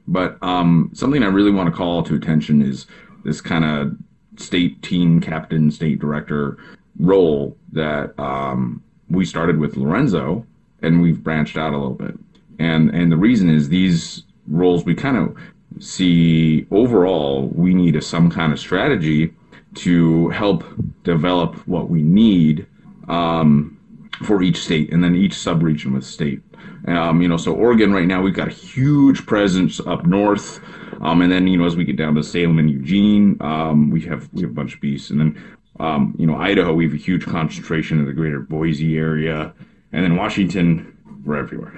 [0.09, 2.87] but um, something I really want to call to attention is
[3.25, 3.97] this kind of
[4.41, 6.59] state team captain, state director
[6.99, 10.47] role that um, we started with Lorenzo,
[10.83, 12.19] and we've branched out a little bit.
[12.59, 15.37] And and the reason is these roles we kind of
[15.83, 19.35] see overall we need a, some kind of strategy
[19.75, 20.65] to help
[21.05, 22.67] develop what we need
[23.09, 23.76] um,
[24.25, 26.41] for each state and then each subregion with state.
[26.89, 30.61] Um, you know, so Oregon right now we've got a huge presence up north,
[31.01, 34.01] um, and then you know as we get down to Salem and Eugene, um, we
[34.03, 36.95] have we have a bunch of beasts, and then um, you know Idaho we have
[36.95, 39.53] a huge concentration in the greater Boise area,
[39.93, 41.73] and then Washington we're everywhere.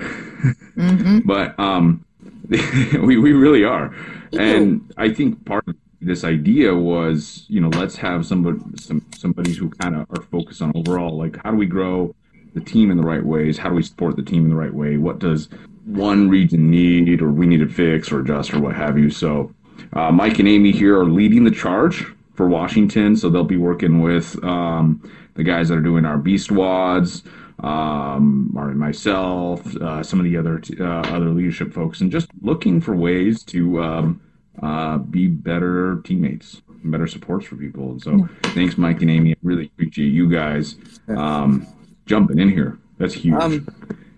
[1.25, 2.05] But um,
[2.49, 3.95] we we really are,
[4.33, 9.53] and I think part of this idea was you know let's have somebody some somebody
[9.53, 12.15] who kind of are focused on overall like how do we grow
[12.59, 13.59] the team in the right ways?
[13.59, 14.97] How do we support the team in the right way?
[14.97, 15.49] What does
[15.85, 19.11] one region need or we need to fix or adjust or what have you?
[19.11, 19.55] So
[19.93, 24.01] uh, mike and amy here are leading the charge for washington so they'll be working
[24.01, 25.01] with um,
[25.35, 27.23] the guys that are doing our beast squads
[27.61, 32.81] um, myself uh, some of the other t- uh, other leadership folks and just looking
[32.81, 34.21] for ways to um,
[34.63, 37.93] uh, be better teammates, better supports for people.
[37.93, 39.33] And so, thanks, Mike and Amy.
[39.33, 40.77] I really appreciate you guys.
[41.09, 41.67] Um,
[42.09, 42.79] jumping in here.
[42.99, 43.35] That's huge.
[43.41, 43.69] Um,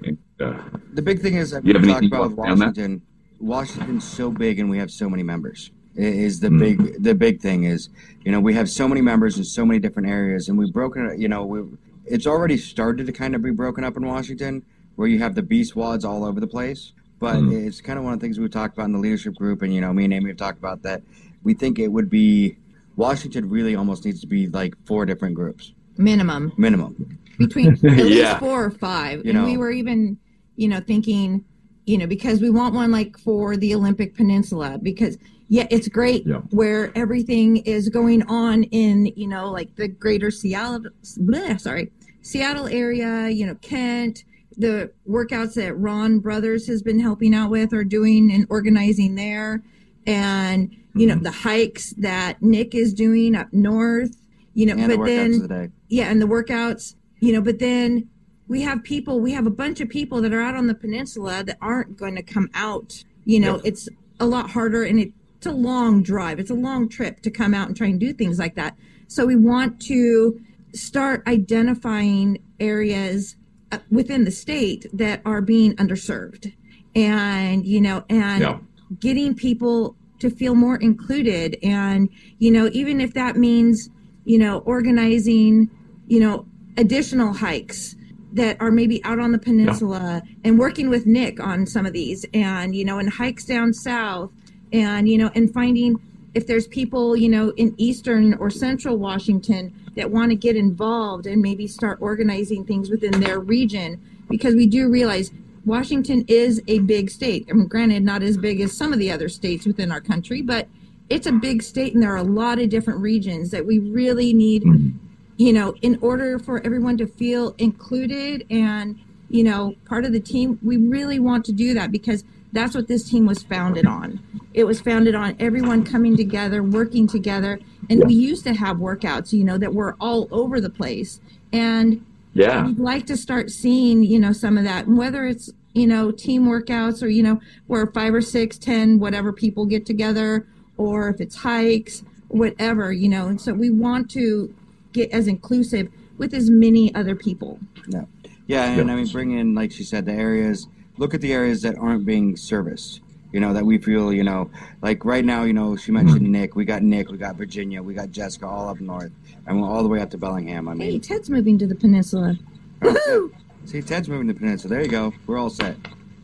[0.04, 0.54] and, uh,
[0.94, 2.66] the big thing is that You we have talked anything about with on that?
[2.68, 3.02] Washington.
[3.40, 5.70] Washington's so big, and we have so many members.
[5.98, 6.58] I- Is the Mm.
[6.58, 7.88] big the big thing is
[8.24, 11.04] you know we have so many members in so many different areas, and we've broken
[11.06, 11.18] it.
[11.18, 11.60] You know we
[12.06, 14.62] it's already started to kind of be broken up in Washington,
[14.96, 16.92] where you have the beast squads all over the place.
[17.18, 17.66] But Mm.
[17.66, 19.74] it's kind of one of the things we've talked about in the leadership group, and
[19.74, 21.02] you know me and Amy have talked about that.
[21.42, 22.56] We think it would be
[22.96, 27.18] Washington really almost needs to be like four different groups minimum minimum.
[27.40, 28.38] Between at least Yeah.
[28.38, 29.24] four or five.
[29.24, 29.44] You and know.
[29.44, 30.16] we were even,
[30.56, 31.44] you know, thinking,
[31.86, 36.24] you know, because we want one like for the Olympic Peninsula because yeah, it's great
[36.26, 36.42] Yeah.
[36.50, 41.90] where everything is going on in, you know, like the greater Seattle bleh, sorry,
[42.22, 44.24] Seattle area, you know, Kent,
[44.56, 49.62] the workouts that Ron Brothers has been helping out with or doing and organizing there
[50.06, 51.24] and you know mm-hmm.
[51.24, 54.16] the hikes that Nick is doing up north,
[54.54, 58.08] you know, And but workouts then the yeah, and the workouts, you know, but then
[58.48, 61.44] we have people, we have a bunch of people that are out on the peninsula
[61.44, 63.04] that aren't going to come out.
[63.24, 66.40] You know, it's a lot harder and it, it's a long drive.
[66.40, 68.76] It's a long trip to come out and try and do things like that.
[69.06, 70.40] So we want to
[70.74, 73.36] start identifying areas
[73.72, 76.52] uh, within the state that are being underserved.
[76.94, 78.58] And, you know, and Yeah.
[78.98, 83.88] getting people to feel more included and you know even if that means
[84.24, 85.70] you know organizing
[86.08, 86.44] you know
[86.80, 87.94] additional hikes
[88.32, 92.24] that are maybe out on the peninsula and working with Nick on some of these
[92.32, 94.30] and you know and hikes down south
[94.72, 96.00] and you know and finding
[96.34, 101.26] if there's people you know in eastern or central Washington that want to get involved
[101.26, 104.00] and maybe start organizing things within their region.
[104.28, 105.32] Because we do realize
[105.64, 107.46] Washington is a big state.
[107.50, 110.40] I mean, granted, not as big as some of the other states within our country,
[110.40, 110.68] but
[111.08, 114.32] it's a big state, and there are a lot of different regions that we really
[114.32, 114.96] need, mm-hmm.
[115.40, 119.00] You know, in order for everyone to feel included and,
[119.30, 120.58] you know, part of the team.
[120.62, 124.20] We really want to do that because that's what this team was founded on.
[124.52, 129.32] It was founded on everyone coming together, working together, and we used to have workouts,
[129.32, 131.20] you know, that were all over the place.
[131.54, 132.66] And yeah.
[132.66, 136.10] we'd like to start seeing you know some of that and whether it's you know
[136.12, 141.08] team workouts or you know where five or six ten whatever people get together or
[141.08, 144.54] if it's hikes whatever you know and so we want to
[144.92, 148.06] get as inclusive with as many other people No.
[148.46, 148.92] Yeah, and Yeah.
[148.92, 150.66] I mean, bring in, like she said, the areas.
[150.98, 153.00] Look at the areas that aren't being serviced.
[153.32, 154.12] You know that we feel.
[154.12, 154.50] You know,
[154.82, 155.44] like right now.
[155.44, 156.32] You know, she mentioned mm-hmm.
[156.32, 156.56] Nick.
[156.56, 157.12] We got Nick.
[157.12, 157.80] We got Virginia.
[157.80, 159.12] We got Jessica all up north,
[159.46, 160.68] and we're all the way up to Bellingham.
[160.68, 162.36] I hey mean, ted's moving to the peninsula
[162.82, 163.32] oh, Woohoo!
[163.64, 164.74] see, Ted's moving to the Peninsula.
[164.74, 165.12] There you go.
[165.26, 165.76] We're all set.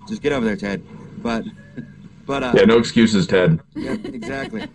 [0.09, 0.83] Just get over there, Ted.
[1.19, 1.45] But,
[2.27, 3.61] but uh, Yeah, no excuses, Ted.
[3.75, 4.67] yeah, exactly.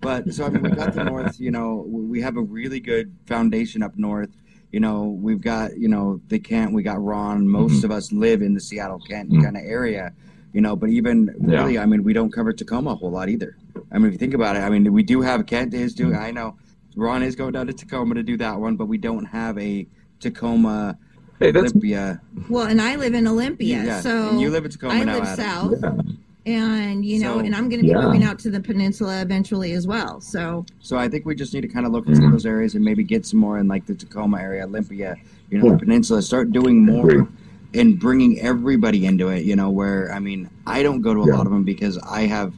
[0.00, 1.38] but so I mean, we got the north.
[1.40, 4.30] You know, we have a really good foundation up north.
[4.70, 7.46] You know, we've got you know the Kent, we got Ron.
[7.48, 7.84] Most Mhm.
[7.84, 9.42] of us live in the Seattle Kent Mhm.
[9.42, 10.12] kind of area.
[10.54, 11.58] You know, but even Yeah.
[11.62, 13.56] really, I mean, we don't cover Tacoma a whole lot either.
[13.90, 16.14] I mean, if you think about it, I mean, we do have Kent is doing.
[16.14, 16.56] I know
[16.96, 19.86] Ron is going down to Tacoma to do that one, but we don't have a
[20.20, 20.98] Tacoma
[21.38, 22.20] Hey, that's Olympia.
[22.48, 25.14] Well, and I live in Olympia, Yeah, so and you live in Tacoma I now,
[25.14, 25.44] live Adam.
[25.44, 26.12] south, yeah.
[26.46, 28.02] And you know, So- and I'm going to be Yeah.
[28.02, 30.20] moving out to the peninsula eventually as well.
[30.20, 32.46] So So I think we just need to kind of look at some of those
[32.46, 35.16] areas and maybe get some more in like the Tacoma area, Olympia,
[35.50, 35.72] you know, Yeah.
[35.72, 36.22] the peninsula.
[36.22, 37.28] Start doing more
[37.74, 39.44] and bringing everybody into it.
[39.44, 41.36] You know, where I mean, I don't go to a Yeah.
[41.36, 42.52] lot of them because I have,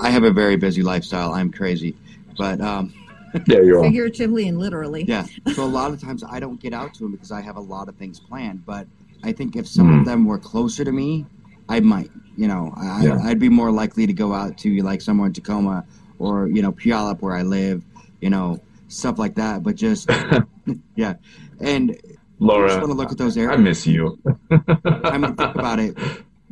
[0.00, 1.32] I have a very busy lifestyle.
[1.32, 1.94] I'm crazy,
[2.38, 2.92] but um,
[3.46, 3.82] Yeah, you are.
[3.82, 5.04] figuratively and literally.
[5.06, 5.26] yeah.
[5.52, 7.60] So a lot of times I don't get out to them because I have a
[7.60, 8.64] lot of things planned.
[8.64, 8.86] But
[9.22, 10.00] I think if some Mhm.
[10.00, 11.26] of them were closer to me,
[11.68, 12.10] I might.
[12.36, 13.18] You know, I, Yeah.
[13.22, 15.84] I'd be more likely to go out to like somewhere in Tacoma
[16.18, 17.82] or you know Puyallup where I live.
[18.20, 19.62] You know, stuff like that.
[19.62, 20.10] But just
[20.96, 21.14] yeah,
[21.60, 23.58] and I Laura, just want to look at those areas.
[23.58, 24.18] I miss you.
[24.84, 25.96] I mean, think about it.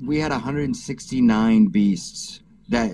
[0.03, 2.90] We had 169 beasts that,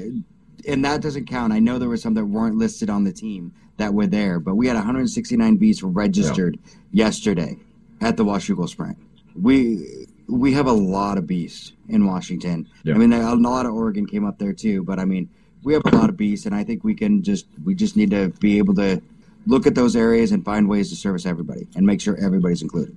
[0.66, 1.52] and that doesn't count.
[1.52, 4.56] I know there were some that weren't listed on the team that were there, but
[4.56, 6.58] we had 169 beasts registered
[6.92, 7.56] yesterday
[8.00, 8.98] at the Washougal Sprint.
[9.40, 12.68] We we have a lot of beasts in Washington.
[12.84, 12.94] Yeah.
[12.94, 15.28] I mean, a lot of Oregon came up there too, but I mean,
[15.62, 18.10] we have a lot of beasts, and I think we can just we just need
[18.10, 19.02] to be able to
[19.46, 22.96] look at those areas and find ways to service everybody and make sure everybody's included.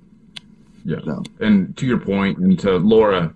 [0.84, 0.98] Yeah.
[1.04, 1.22] So.
[1.40, 3.34] And to your point, and to Laura,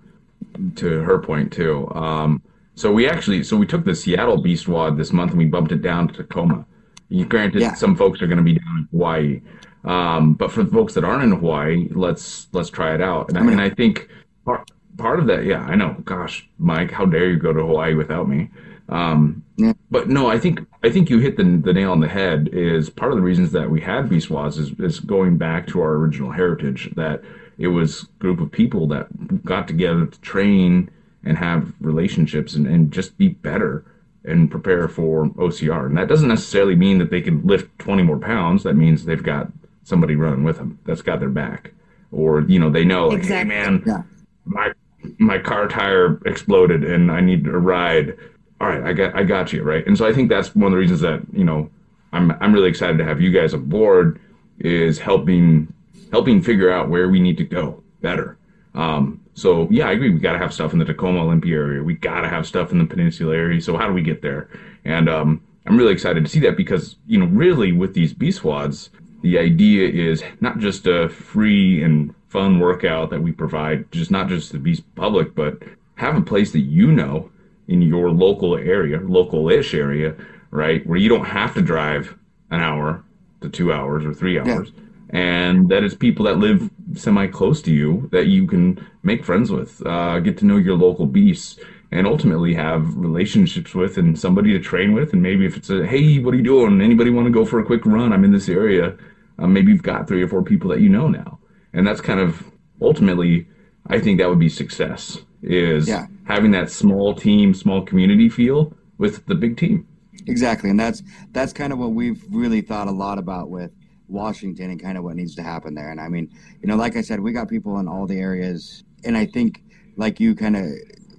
[0.75, 1.91] to her point too.
[1.93, 2.41] Um,
[2.75, 5.71] so we actually, so we took the Seattle Beast Wad this month and we bumped
[5.71, 6.65] it down to Tacoma.
[7.09, 7.73] You, granted, Yeah.
[7.73, 9.41] some folks are going to be down in Hawaii,
[9.85, 13.29] um, but for the folks that aren't in Hawaii, let's let's try it out.
[13.29, 14.09] And I, mean- I think
[14.45, 15.95] part part of that, yeah, I know.
[16.05, 18.49] Gosh, Mike, how dare you go to Hawaii without me?
[18.89, 19.73] Um, Yeah.
[19.91, 22.49] but no, I think I think you hit the the nail on the head.
[22.51, 25.93] Is part of the reasons that we had Beast is, is going back to our
[25.93, 26.91] original heritage.
[26.95, 27.21] That
[27.57, 30.89] it was a group of people that got together to train
[31.23, 33.83] and have relationships and, and just be better
[34.23, 35.85] and prepare for OCR.
[35.85, 38.63] And that doesn't necessarily mean that they can lift 20 more pounds.
[38.63, 39.51] That means they've got
[39.89, 41.71] somebody running with them that's got their back.
[42.11, 43.55] Or, you know, they know, like, Exactly.
[43.55, 44.03] hey, man, Yeah.
[44.45, 44.71] my
[45.17, 48.15] my car tire exploded and I need a ride.
[48.61, 49.85] All right, I got I got you, right?
[49.87, 51.69] And so I think that's one of the reasons that, you know,
[52.13, 54.19] I'm I'm really excited to have you guys aboard
[54.59, 55.71] is helping
[56.11, 58.37] helping figure out where we need to go better.
[58.75, 60.09] Um, so yeah, I agree.
[60.09, 61.81] We got to have stuff in the Tacoma Olympia area.
[61.83, 63.61] We got to have stuff in the Peninsula area.
[63.61, 64.49] So how do we get there?
[64.83, 68.39] And um, I'm really excited to see that because you know, really, with these beast
[68.39, 68.89] squads,
[69.21, 74.27] the idea is not just a free and fun workout that we provide, just not
[74.27, 75.61] just to be public, but
[75.95, 77.29] have a place that you know
[77.67, 80.15] in your local area, local-ish area,
[80.51, 82.17] right, where you don't have to drive
[82.51, 83.03] an hour
[83.41, 84.71] to two hours or three hours
[85.09, 89.51] and that it's people that live semi close to you that you can make friends
[89.51, 91.59] with, uh, get to know your local beasts,
[91.91, 95.13] and ultimately have relationships with and somebody to train with.
[95.13, 96.81] And maybe if it's a hey, what are you doing?
[96.81, 98.13] Anybody want to go for a quick run?
[98.13, 98.95] I'm in this area.
[99.39, 101.39] Uh, maybe you've got three or four people that you know now,
[101.73, 102.43] and that's kind of
[102.81, 103.47] ultimately,
[103.87, 106.07] I think that would be success is Yeah.
[106.25, 109.85] having that small team, small community feel with the big team.
[110.27, 113.71] Exactly, and that's that's kind of what we've really thought a lot about with
[114.09, 115.91] Washington and kind of what needs to happen there.
[115.91, 116.29] And I mean,
[116.61, 119.63] you know, like I said, we got people in all the areas, and I think,
[119.95, 120.65] like you kind of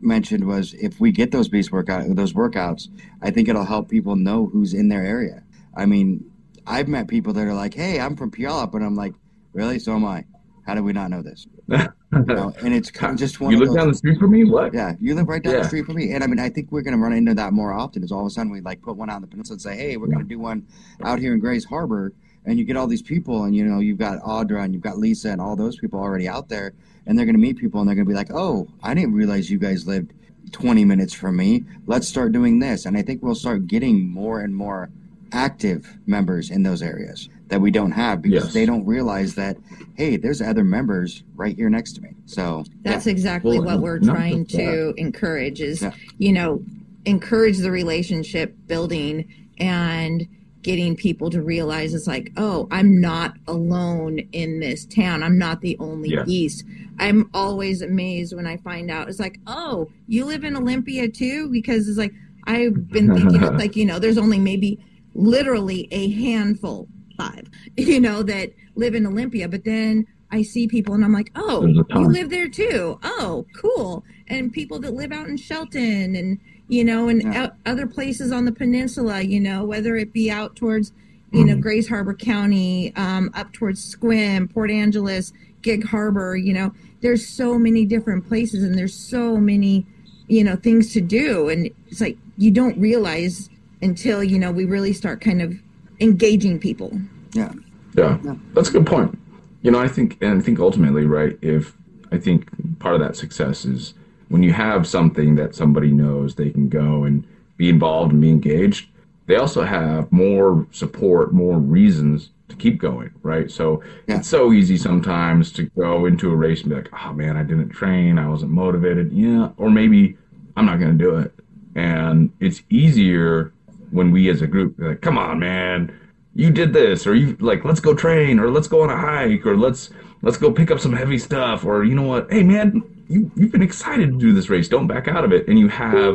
[0.03, 2.89] mentioned, was if we get those beast workout those workouts,
[3.23, 5.43] I think it'll help people know who's in their area.
[5.75, 6.30] I mean,
[6.71, 9.13] I've met people that are like, "Hey, I'm from Puyallup," and I'm like,
[9.53, 9.79] "Really?
[9.79, 10.25] So am I.
[10.67, 11.47] How did we not know this?"
[12.13, 13.77] You know, and it's kind of just one you live those.
[13.77, 14.43] down the street from me?
[14.43, 14.75] What?
[14.75, 15.61] Yeah, you live right down Yeah.
[15.61, 17.53] the street from me, and I mean, I think we're going to run into that
[17.53, 18.03] more often.
[18.03, 19.77] Is all of a sudden we like put one out in the peninsula and say,
[19.77, 20.67] "Hey, we're going to do one
[21.05, 22.13] out here in Grays Harbor,"
[22.47, 24.99] and you get all these people, and you know, you've got Audra and you've got
[24.99, 26.73] Lisa and all those people already out there,
[27.07, 29.15] and they're going to meet people, and they're going to be like, "Oh, I didn't
[29.15, 30.13] realize you guys lived
[30.51, 31.65] 20 minutes from me.
[31.87, 34.91] Let's start doing this," and I think we'll start getting more and more
[35.33, 38.53] active members in those areas that we don't have because Yes.
[38.55, 39.57] they don't realize that,
[39.95, 42.11] hey, there's other members right here next to me.
[42.27, 45.93] So That's exactly Well, what we're trying to encourage is, Yeah.
[46.19, 46.63] you know,
[47.07, 49.25] encourage the relationship building
[49.59, 50.27] and
[50.63, 55.23] getting people to realize it's like, oh, I'm not alone in this town.
[55.23, 56.25] I'm not the only Yeah.
[56.25, 56.65] beast.
[56.99, 59.09] I'm always amazed when I find out.
[59.09, 61.49] It's like, oh, you live in Olympia too?
[61.49, 62.13] Because it's like,
[62.47, 64.79] I've been thinking, like, you know, there's only maybe
[65.21, 69.49] literally a handful, five, you know, that live in Olympia.
[69.49, 72.99] But then I see people and I'm like, oh, you live there too.
[73.03, 74.05] Oh, cool.
[74.29, 77.49] And people that live out in Shelton and, you know, and Yeah.
[77.49, 80.93] o- other places on the peninsula, you know, whether it be out towards,
[81.33, 86.37] you know, Grays Harbor County, um, up towards Sequim, Port Angeles, Gig Harbor.
[86.37, 89.85] You know, there's so many different places, and there's so many,
[90.29, 93.49] you know, things to do, and it's like you don't realize
[93.83, 95.55] until you know we really start kind of
[96.01, 96.99] engaging people.
[97.33, 97.53] Yeah.
[97.97, 98.19] Yeah,
[98.55, 99.19] that's a good point.
[99.63, 101.37] You know, I think, and I think ultimately, right?
[101.43, 101.77] If
[102.13, 103.95] I think part of that success is
[104.29, 107.27] when you have something that somebody knows they can go and
[107.61, 108.89] be involved and be engaged.
[109.27, 113.51] They also have more support, more reasons to keep going, right?
[113.51, 117.37] So it's so easy sometimes to go into a race and be like, "Oh man,
[117.37, 120.17] I didn't train, I wasn't motivated." Yeah, or maybe
[120.57, 121.35] I'm not going to do it.
[121.75, 123.53] And it's easier
[123.91, 125.93] when we as a group like, "Come on, man,
[126.35, 129.45] you did this or you like let's go train or let's go on a hike
[129.47, 129.91] or let's
[130.23, 133.51] let's go pick up some heavy stuff or you know what hey man you you've
[133.51, 136.15] been excited to do this race don't back out of it and you have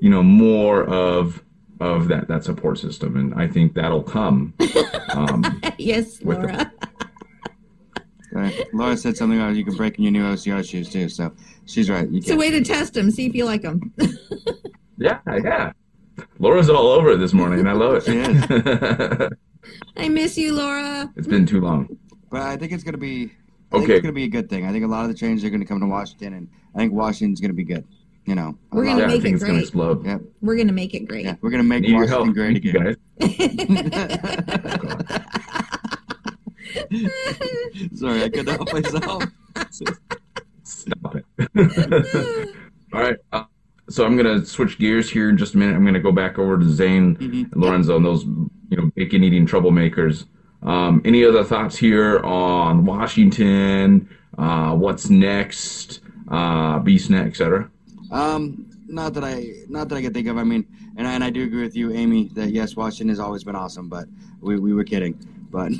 [0.00, 1.42] you know more of
[1.80, 4.52] of that that support system and i think that'll come
[5.10, 6.72] um, yes, with the- Laura.
[8.32, 8.66] Right.
[8.72, 11.30] Laura said something about you can break in your new OCR shoes too, so
[11.66, 12.08] she's right.
[12.08, 13.92] You It's a way to test them, see if you like them.
[14.96, 15.72] yeah yeah
[16.38, 19.32] laura's all over it this morning and i love it
[19.96, 21.08] I miss you, Laura.
[21.16, 21.88] it's been too long
[22.30, 23.30] But I think it's going to be.
[23.70, 23.92] I think Okay.
[23.94, 24.66] it's going to be a good thing.
[24.66, 26.78] I think a lot of the changes are going to come to Washington, and I
[26.78, 27.84] think Washington's going to be good.
[28.24, 29.60] You know, We're gonna make it great.
[29.60, 30.22] explode Yep.
[30.40, 31.24] We're gonna make it great.
[31.24, 32.34] Yeah, we're going to make Need your Washington help.
[32.34, 32.96] great Thank you, again.
[37.94, 39.24] Sorry, I couldn't help myself.
[40.64, 41.24] Stop it.
[42.92, 43.16] All right.
[43.32, 43.44] Uh,
[43.88, 45.74] so I'm gonna switch gears here in just a minute.
[45.74, 49.46] I'm gonna go back over to Zane and Lorenzo and those you know bacon eating
[49.46, 50.26] troublemakers.
[50.62, 54.08] Um, any other thoughts here on Washington?
[54.38, 56.00] Uh, what's next?
[56.28, 57.68] Uh, BeastNet, etc.
[58.10, 60.38] Um, not that I, not that I can think of.
[60.38, 60.66] I mean,
[60.96, 63.56] and I, and I do agree with you, Amy, that yes, Washington has always been
[63.56, 64.06] awesome, but
[64.40, 65.18] we, we were kidding.
[65.50, 65.72] But,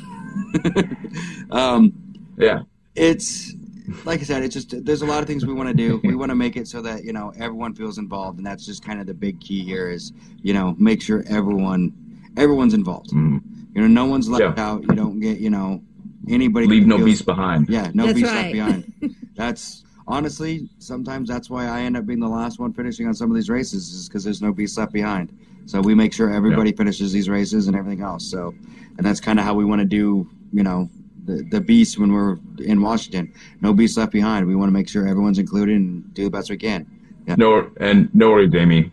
[1.50, 1.92] um,
[2.36, 2.62] yeah,
[2.94, 3.54] it's
[4.04, 6.00] like I said, it's just there's a lot of things we want to do.
[6.04, 8.84] We want to make it so that you know everyone feels involved, and that's just
[8.84, 10.12] kind of the big key here is
[10.42, 11.92] you know make sure everyone
[12.36, 13.10] everyone's involved.
[13.10, 13.38] Mm-hmm.
[13.74, 14.82] You know, no one's left out.
[14.82, 15.82] You don't get you know
[16.28, 17.68] anybody Leave no feels- beast behind.
[17.68, 18.42] Yeah, no That's beast right.
[18.42, 18.52] left
[19.00, 19.16] behind.
[19.34, 23.30] That's honestly sometimes that's why I end up being the last one finishing on some
[23.30, 25.36] of these races is because there's no beast left behind.
[25.66, 28.28] So we make sure everybody finishes these races and everything else.
[28.28, 28.52] So,
[28.98, 30.28] and that's kind of how we want to do.
[30.52, 30.90] You know,
[31.24, 33.32] the the beast when we're in Washington.
[33.60, 34.46] No beast left behind.
[34.46, 36.86] We want to make sure everyone's included and do the best we can.
[37.26, 37.36] Yeah.
[37.36, 38.90] No, and no worry, Amy.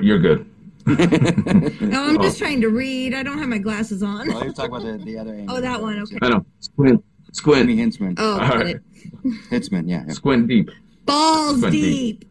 [0.00, 0.48] You're good.
[1.80, 3.14] No, I'm just trying to read.
[3.14, 4.28] I don't have my glasses on.
[4.28, 5.46] Well, you're talking about the, the other Amy.
[5.50, 6.00] Oh, that one.
[6.00, 6.18] Okay.
[6.22, 6.46] I know.
[6.60, 7.04] Squint.
[7.32, 7.68] Squint.
[7.68, 8.14] Amy Hinsman.
[8.18, 8.76] Oh, All got right.
[8.76, 8.82] it.
[9.50, 9.86] Hinsman.
[9.86, 10.04] Yeah.
[10.06, 10.14] yeah.
[10.14, 10.70] Squint deep.
[11.04, 12.24] Balls Squint deep.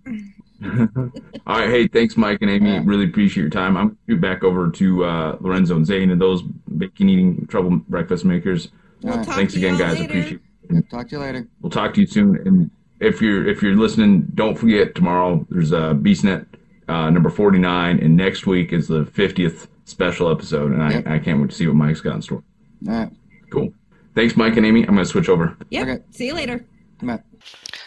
[1.45, 1.69] All right.
[1.69, 2.71] Hey, thanks, Mike and Amy.
[2.71, 2.81] Yeah.
[2.83, 3.77] Really appreciate your time.
[3.77, 7.77] I'm going to back over to uh, Lorenzo and Zane and those bacon eating trouble
[7.87, 8.69] breakfast makers.
[9.01, 9.25] We'll All right.
[9.25, 9.99] talk Thanks to again, all guys.
[9.99, 10.05] later.
[10.05, 11.47] Appreciate Yep, Talk to you later.
[11.61, 12.35] We'll talk to you soon.
[12.45, 12.69] And
[12.99, 16.45] if you're if you're listening, don't forget tomorrow there's a BeastNet
[16.89, 21.07] uh, number 49, and next week is the 50th special episode, and I, Yep.
[21.07, 22.43] I can't wait to see what Mike's got in store.
[22.87, 23.09] All right.
[23.51, 23.73] Cool.
[24.15, 24.81] Thanks, Mike and Amy.
[24.81, 25.55] I'm going to switch over.
[25.69, 25.87] Yep.
[25.87, 26.03] Okay.
[26.11, 26.65] See you later.
[27.01, 27.21] Bye.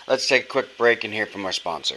[0.09, 1.97] Let's take a quick break and hear from our sponsor.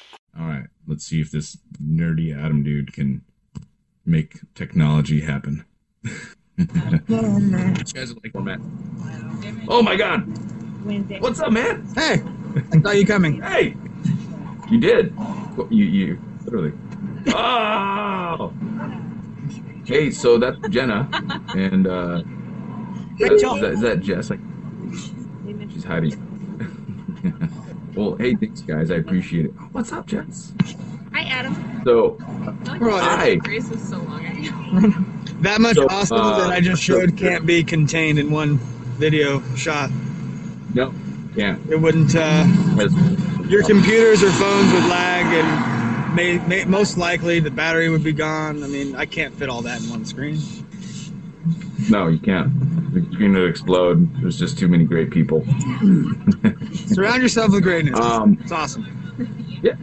[0.39, 3.21] All right, let's see if this nerdy Adam dude can
[4.05, 5.65] make technology happen.
[6.57, 8.59] These guys are like format.
[9.67, 10.25] Oh my God!
[11.21, 11.85] What's up, man?
[11.95, 12.23] Hey,
[12.71, 13.41] I saw you coming.
[13.41, 13.75] Hey,
[14.69, 15.13] you did.
[15.69, 16.73] You you literally.
[17.27, 18.53] Oh.
[19.85, 21.09] Hey, so that's Jenna,
[21.55, 22.23] and uh,
[23.19, 24.29] is that, is that Jess?
[24.29, 24.39] Like,
[25.71, 26.15] she's hiding.
[27.95, 28.91] well, hey, thanks, guys.
[28.91, 29.51] I appreciate it.
[29.71, 30.53] What's up, Jess?
[31.13, 31.81] Hi, Adam.
[31.83, 32.17] So,
[32.79, 33.35] We're hi.
[33.35, 34.21] Grace was so long.
[35.41, 38.59] That much So, awesome uh, that I just showed can't be contained in one
[38.99, 39.89] video shot.
[40.75, 40.93] No,
[41.35, 41.57] can't.
[41.67, 42.15] It wouldn't.
[42.15, 42.45] Uh,
[43.47, 48.13] your computers or phones would lag, and may, may, most likely the battery would be
[48.13, 48.63] gone.
[48.63, 50.39] I mean, I can't fit all that in one screen.
[51.89, 52.51] No, you can't.
[52.93, 54.21] The screen would explode.
[54.21, 55.45] There's just too many great people.
[56.87, 57.99] Surround yourself with greatness.
[57.99, 58.85] Um, it's awesome.
[59.63, 59.73] Yeah.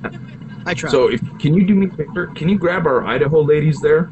[0.66, 0.90] I try.
[0.90, 2.26] So, if can you do me a favor?
[2.28, 4.10] Can you grab our Idaho ladies there?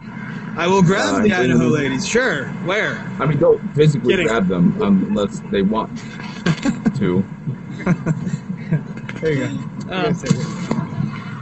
[0.57, 2.07] I will grab Uh, the Idaho believe- ladies.
[2.09, 2.47] Sure.
[2.64, 2.97] Where?
[3.20, 4.26] I mean, don't physically Kidding.
[4.28, 5.97] grab them unless they want
[6.97, 7.24] to.
[9.20, 9.47] There you
[9.87, 9.93] go.
[9.93, 10.14] Uh,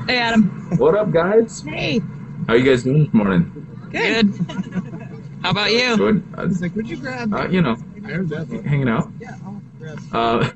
[0.06, 0.44] hey, Adam.
[0.78, 1.62] What up, guys?
[1.62, 2.00] Hey.
[2.48, 3.50] How you guys doing this morning?
[3.90, 4.34] Good.
[5.44, 5.94] How about you?
[5.98, 6.24] Good.
[6.38, 7.34] Uh, He's like, would you grab?
[7.34, 8.48] uh, you know, I heard that.
[8.64, 9.10] hanging out.
[10.10, 10.50] Uh,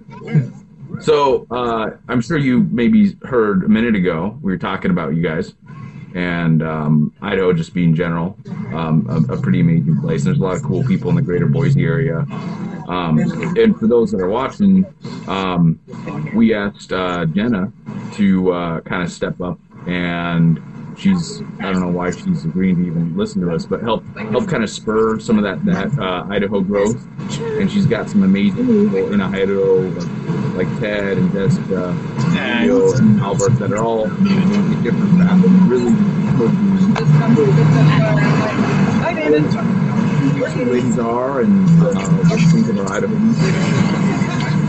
[1.01, 5.23] so uh, I'm sure you maybe heard a minute ago we were talking about you
[5.23, 5.53] guys
[6.15, 8.35] and um, Idaho just being general,
[8.73, 10.25] um, a, a pretty amazing place.
[10.25, 12.21] There's a lot of cool people in the greater Boise area.
[12.89, 13.19] Um,
[13.59, 14.87] and for those that are watching,
[15.29, 15.79] um,
[16.35, 17.71] we asked uh, Jenna
[18.15, 20.59] to uh, kind of step up and
[20.99, 24.49] she's I don't know why she's agreeing to even listen to us, but help help
[24.49, 27.07] kind of spur some of that that uh, Idaho growth.
[27.39, 31.91] And she's got some amazing people in Idaho, like, like Ted and Jessica,
[32.37, 35.43] and Leo and Albert, that are all in different paths.
[35.69, 35.93] Really
[39.01, 39.43] Hi, David.
[40.41, 41.95] what the ladies are and uh,
[42.29, 43.15] what you think about Idaho.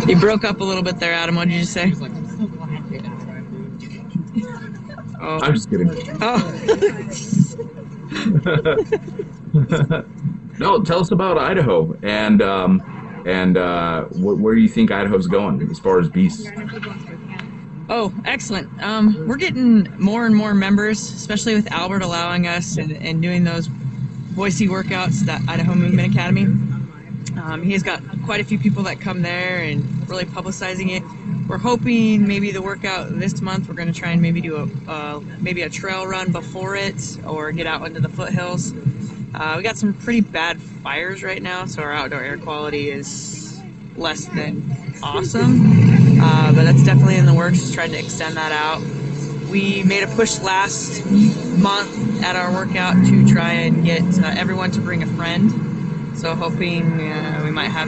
[0.07, 1.35] You broke up a little bit there, Adam.
[1.35, 1.93] What did you say?
[5.21, 5.39] Oh.
[5.41, 5.89] I'm just kidding.
[6.21, 6.37] Oh.
[10.59, 15.27] no, tell us about Idaho and um, and uh, wh- where do you think Idaho's
[15.27, 16.47] going as far as beasts?
[17.89, 18.69] Oh, excellent.
[18.83, 23.43] Um, we're getting more and more members, especially with Albert allowing us and, and doing
[23.43, 23.67] those
[24.35, 26.45] Boise workouts, that Idaho Movement Academy.
[27.41, 31.03] Um, he's got quite a few people that come there and really publicizing it.
[31.47, 33.67] We're hoping maybe the workout this month.
[33.67, 37.17] We're going to try and maybe do a uh, maybe a trail run before it,
[37.25, 38.73] or get out into the foothills.
[39.33, 43.61] Uh, we got some pretty bad fires right now, so our outdoor air quality is
[43.95, 46.19] less than awesome.
[46.21, 47.59] Uh, but that's definitely in the works.
[47.59, 48.81] Just trying to extend that out.
[49.49, 54.71] We made a push last month at our workout to try and get uh, everyone
[54.71, 55.68] to bring a friend.
[56.19, 57.87] So hoping uh, we might have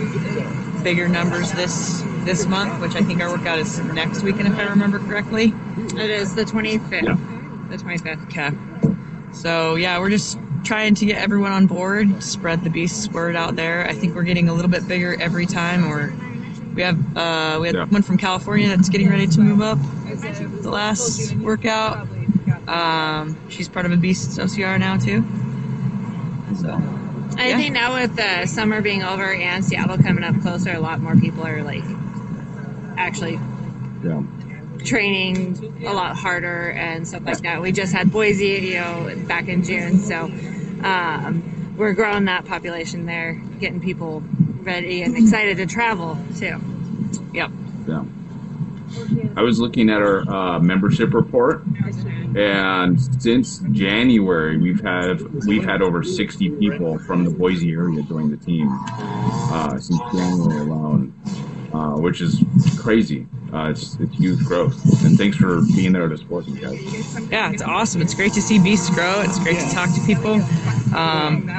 [0.85, 4.63] bigger numbers this this month, which I think our workout is next weekend, if I
[4.63, 5.53] remember correctly.
[5.77, 7.69] It is the 25th.
[7.69, 8.23] The 25th.
[8.25, 8.51] Okay.
[9.33, 13.57] So yeah, we're just trying to get everyone on board, spread the beast's word out
[13.57, 13.85] there.
[13.85, 15.85] I think we're getting a little bit bigger every time.
[15.85, 16.13] Or
[16.73, 17.85] we have uh, we had Yeah.
[17.85, 19.77] one from California that's getting ready to move up.
[20.61, 22.07] The last workout,
[22.69, 25.21] um, she's part of a beast OCR now too.
[26.55, 27.00] So
[27.37, 27.57] I Yeah.
[27.57, 31.15] think now with the summer being over and Seattle coming up closer, a lot more
[31.15, 31.83] people are like
[32.97, 33.39] actually
[34.03, 34.21] Yeah.
[34.83, 37.61] training a lot harder and stuff like that.
[37.61, 40.29] We just had Boise, you know, back in June, so
[40.83, 41.43] um,
[41.77, 44.23] we're growing that population there, getting people
[44.63, 46.59] ready and excited to travel too.
[47.33, 47.51] Yep.
[47.87, 48.03] Yeah.
[49.35, 51.63] I was looking at our uh, membership report,
[52.35, 58.31] and since January, we've had we've had over 60 people from the Boise area join
[58.31, 61.13] the team uh, since January alone,
[61.73, 62.43] uh, which is
[62.79, 63.27] crazy.
[63.53, 67.29] Uh, it's, it's huge growth, and thanks for being there to support me, guys.
[67.29, 68.01] Yeah, it's awesome.
[68.01, 69.21] It's great to see beasts grow.
[69.21, 70.35] It's great to talk to people
[70.95, 71.49] um,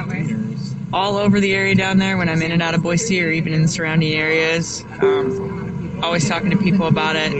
[0.91, 3.53] all over the area down there when I'm in and out of Boise or even
[3.53, 4.83] in the surrounding areas.
[5.01, 5.62] Um,
[6.03, 7.31] always talking to people about it.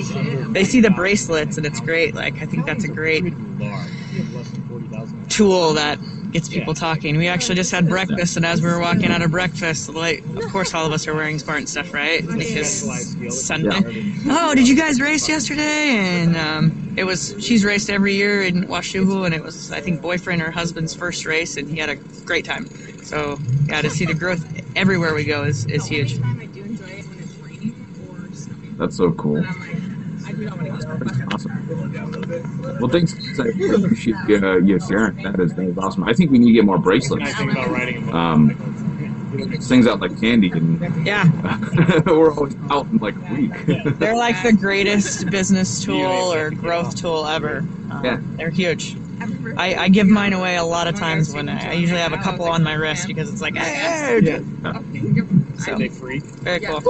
[0.54, 2.16] They see the bracelets and it's great.
[2.16, 3.24] Like I think that's a great
[5.30, 6.00] tool that
[6.32, 7.18] gets people talking.
[7.18, 10.52] We actually just had breakfast, and as we were walking out of breakfast, like, of
[10.52, 12.26] course, all of us are wearing Spartan stuff, right?
[12.28, 12.84] Because
[13.30, 13.70] Sunday.
[14.28, 15.96] Oh, did you guys race yesterday?
[15.96, 20.02] And um, it was she's raced every year in Washougal, and it was I think
[20.02, 21.96] boyfriend or husband's first race, and he had a
[22.26, 22.66] great time.
[23.04, 24.44] So yeah, to see the growth
[24.76, 26.20] everywhere we go is is huge.
[28.78, 29.44] That's so cool.
[31.32, 32.80] Awesome.
[32.80, 33.14] Well, thanks.
[33.40, 35.22] I appreciate uh, you sharing.
[35.24, 36.04] That is, that is awesome.
[36.06, 37.34] I think we need to get more bracelets.
[38.12, 38.56] Um,
[39.62, 41.26] things out like candy, and Yeah.
[42.06, 43.52] we're always out in like a week.
[44.00, 47.60] They're like the greatest business tool or growth tool ever.
[47.92, 48.20] Um, Yeah.
[48.38, 48.96] They're huge.
[49.58, 52.18] I, I give mine away a lot of times when I, I usually have a
[52.18, 54.20] couple on my wrist because it's like, hey,
[55.58, 56.82] so, very cool.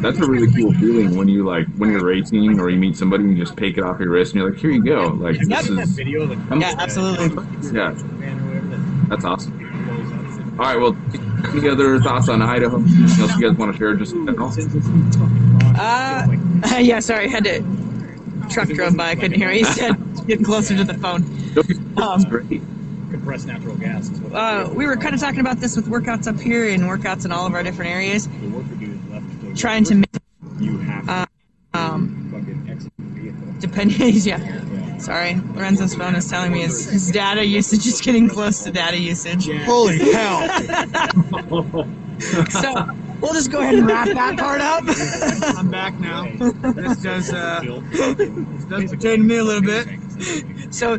[0.00, 3.24] That's a really cool feeling when you like when you're racing or you meet somebody
[3.24, 5.08] and you just take it off your wrist and you're like, here you go.
[5.08, 7.72] Like this is Yeah, absolutely.
[7.72, 7.94] yeah.
[9.08, 10.56] That's awesome.
[10.58, 10.76] All right.
[10.76, 10.96] Well,
[11.56, 12.76] any other thoughts on Idaho?
[12.76, 13.94] Anything else you guys want to share?
[13.94, 14.52] Just in general?
[15.76, 16.26] Uh,
[16.78, 17.62] yeah, sorry, I had to.
[18.50, 19.96] Truck drove by, I couldn't hear what he said.
[20.26, 21.24] Getting closer to the phone.
[21.96, 22.20] Um,
[23.12, 26.26] Compressed natural gas is what uh, we were kind of talking about this with workouts
[26.26, 28.26] up here and workouts in all of our different areas.
[29.54, 30.08] Trying to make,
[30.58, 31.26] you have uh,
[31.74, 33.54] um, fucking exit vehicle.
[33.58, 34.96] depending, yeah.
[34.96, 38.98] Sorry, Lorenzo's phone is telling me his, his data usage is getting close to data
[38.98, 39.46] usage.
[39.64, 40.48] Holy hell!
[42.48, 42.88] so
[43.20, 44.84] we'll just go ahead and wrap that part up.
[45.58, 46.30] I'm back now.
[46.72, 47.60] This does uh,
[47.92, 49.86] this does pertain to me a little bit.
[50.72, 50.98] So,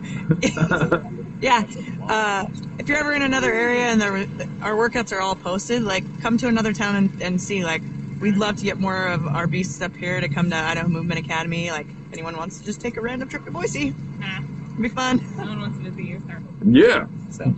[1.43, 1.65] yeah,
[2.07, 2.45] uh,
[2.79, 4.13] if you're ever in another area and there,
[4.61, 7.65] our workouts are all posted, like come to another town and, and see.
[7.65, 7.81] Like,
[8.21, 11.19] we'd love to get more of our beasts up here to come to Idaho Movement
[11.19, 11.69] Academy.
[11.69, 15.17] Like, if anyone wants to just take a random trip to Boise, it'd be fun.
[15.35, 16.23] No one wants to visit you.
[16.65, 17.07] Yeah.
[17.29, 17.53] So.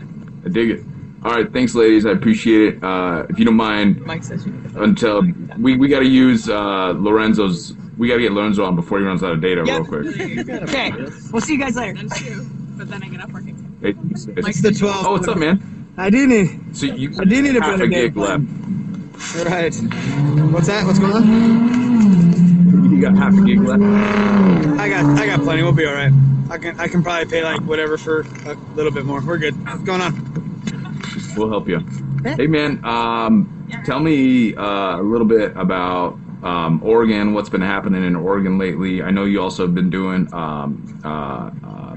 [0.46, 0.84] I dig it.
[1.24, 2.06] All right, thanks, ladies.
[2.06, 2.84] I appreciate it.
[2.84, 5.24] Uh, if you don't mind, Mike says you until
[5.60, 7.74] we, we got to use uh, Lorenzo's.
[7.98, 10.06] We got to get Lorenzo on before he runs out of data, real quick.
[10.70, 10.92] Okay,
[11.32, 11.96] we'll see you guys later.
[12.78, 13.65] But then I get up working.
[13.86, 15.06] Hey, it's- It's the 12.
[15.06, 15.86] Oh, what's up, man?
[15.96, 16.76] I do need.
[16.76, 18.44] So you I do need a half better a gig game left.
[19.46, 19.76] Right.
[20.52, 20.86] What's that?
[20.88, 22.92] What's going on?
[22.92, 23.84] You got half a gig left.
[24.80, 25.62] I got I got plenty.
[25.62, 26.12] We'll be all right.
[26.50, 29.22] I can I can probably pay like whatever for a little bit more.
[29.22, 29.54] We're good.
[29.64, 30.14] What's going on?
[31.38, 31.80] We'll help you.
[32.24, 32.84] Hey, man.
[32.84, 37.34] Um, tell me uh, a little bit about um, Oregon.
[37.36, 39.04] What's been happening in Oregon lately?
[39.04, 41.52] I know you also have been doing um, uh,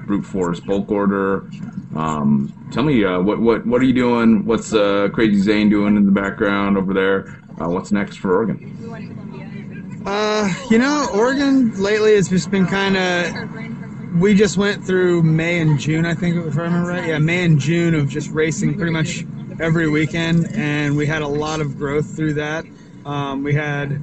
[0.08, 1.48] brute force bulk order.
[1.94, 4.44] Um, tell me uh, what what what are you doing?
[4.44, 7.40] What's uh, Crazy Zane doing in the background over there?
[7.60, 10.02] Uh, what's next for Oregon?
[10.04, 14.18] Uh, you know, Oregon lately has just been kind of.
[14.20, 17.06] We just went through May and June, I think, if I remember right.
[17.06, 19.26] Yeah, May and June of just racing pretty much
[19.60, 22.64] every weekend, and we had a lot of growth through that.
[23.04, 24.00] Um, we had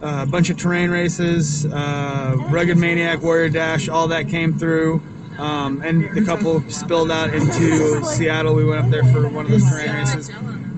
[0.00, 5.02] a bunch of terrain races, uh, Rugged Maniac, Warrior Dash, all that came through.
[5.38, 8.54] Um, and a couple spilled out into Seattle.
[8.54, 10.30] We went up there for one of those terrain races.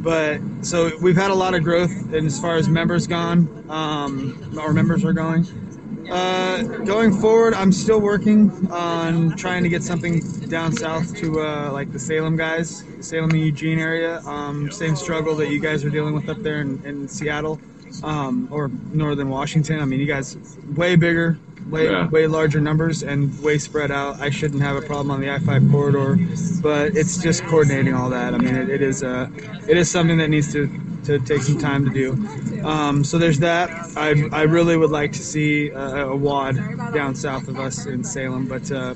[0.03, 4.59] But so we've had a lot of growth and as far as members gone, um,
[4.59, 5.47] our members are going.
[6.11, 11.71] Uh, going forward, I'm still working on trying to get something down south to uh,
[11.73, 14.21] like the Salem guys, Salem and Eugene area.
[14.23, 17.61] Um, same struggle that you guys are dealing with up there in, in Seattle
[18.03, 19.81] um, or northern Washington.
[19.81, 20.37] I mean, you guys
[20.75, 21.39] way bigger,
[21.69, 22.09] way Yeah.
[22.09, 24.21] way larger numbers, and way spread out.
[24.21, 26.19] I shouldn't have a problem on the I-5 corridor,
[26.63, 28.35] but it's just coordinating all that.
[28.35, 29.29] I mean, it, it is uh,
[29.69, 30.69] it is something that needs to
[31.05, 32.65] to take some time to do.
[32.67, 33.71] Um, so there's that.
[33.97, 36.57] I I really would like to see a, a WAD
[36.93, 38.95] down south of us in Salem, but uh,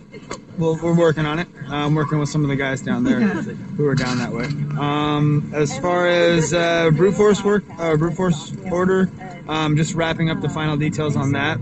[0.58, 1.48] we'll, we're working on it.
[1.70, 4.44] I'm working with some of the guys down there who are down that way.
[4.78, 9.10] Um, as far as uh, brute force work, uh, brute force order,
[9.48, 11.58] um, just wrapping up the final details on that.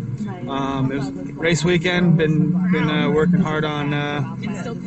[0.49, 2.16] Um, it was race weekend.
[2.16, 4.36] Been been uh, working hard on uh,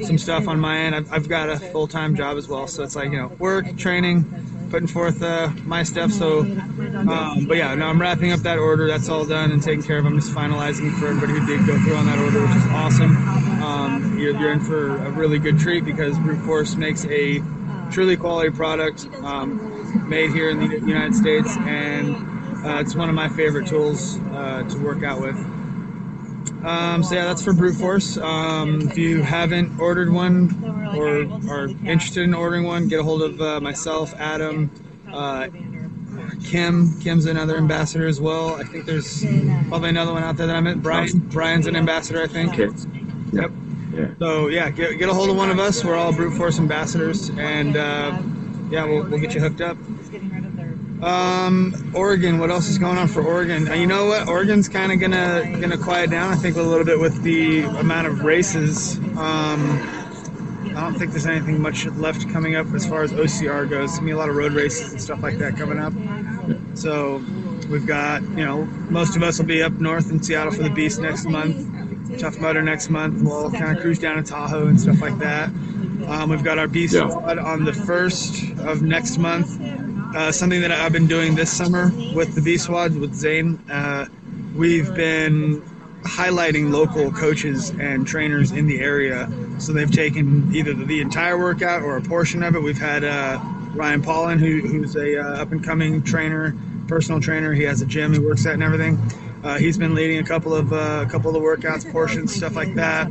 [0.03, 0.95] some stuff on my end.
[0.95, 3.77] I've, I've got a full time job as well, so it's like you know work,
[3.77, 4.25] training,
[4.69, 6.11] putting forth uh, my stuff.
[6.11, 8.87] So, um, but yeah, no, I'm wrapping up that order.
[8.87, 10.05] That's all done and taken care of.
[10.05, 13.15] I'm just finalizing for everybody who did go through on that order, which is awesome.
[13.63, 17.41] Um, you're, you're in for a really good treat because Brute Force makes a
[17.91, 22.34] truly quality product um, made here in the United States, and
[22.65, 25.35] uh, it's one of my favorite tools uh, to work out with.
[26.65, 28.17] Um, so yeah, that's for Brute Force.
[28.17, 30.49] Um, if you haven't ordered one
[30.95, 34.71] or are interested in ordering one, get a hold of uh, myself, Adam,
[35.13, 35.47] uh,
[36.43, 36.99] Kim.
[37.01, 38.55] Kim's another ambassador as well.
[38.55, 39.23] I think there's
[39.67, 40.81] probably another one out there that I met.
[40.81, 41.19] Brian.
[41.29, 42.57] Brian's an ambassador, I think.
[42.57, 43.51] Yep.
[43.93, 44.07] Yeah.
[44.19, 45.83] So yeah, get, get a hold of one of us.
[45.83, 48.19] We're all Brute Force ambassadors, and uh,
[48.71, 49.77] yeah, we'll, we'll get you hooked up.
[51.05, 52.39] Um, Oregon.
[52.39, 53.67] What else is going on for Oregon?
[53.69, 54.27] Uh, you know what?
[54.27, 56.33] Oregon's kind of gonna gonna quiet down.
[56.33, 58.97] I think a little bit with the amount of races.
[59.15, 59.79] Um,
[60.75, 63.91] I don't think there's anything much left coming up as far as OCR goes.
[63.91, 65.93] There's gonna be a lot of road races and stuff like that coming up.
[66.75, 67.23] So
[67.69, 70.71] we've got, you know, most of us will be up north in Seattle for the
[70.71, 72.19] Beast next month.
[72.19, 73.21] Tough Mudder next month.
[73.21, 75.49] We'll kind of cruise down to Tahoe and stuff like that.
[76.07, 77.03] Um, we've got our Beast Yeah.
[77.03, 79.59] On the first of next month.
[80.13, 83.59] Uh, something that I've been doing this summer with the Beast Squad with Zane.
[83.69, 84.05] Uh,
[84.55, 85.61] we've been
[86.03, 89.29] highlighting local coaches and trainers in the area.
[89.57, 92.61] So they've taken either the, entire workout or a portion of it.
[92.61, 93.39] We've had uh,
[93.73, 96.55] Ryan Paulin, who, who's a uh, up and coming trainer,
[96.87, 97.53] personal trainer.
[97.53, 98.97] He has a gym he works at and everything.
[99.43, 102.55] Uh, he's been leading a couple of uh, a couple of the workouts, portions, stuff
[102.55, 103.07] like that.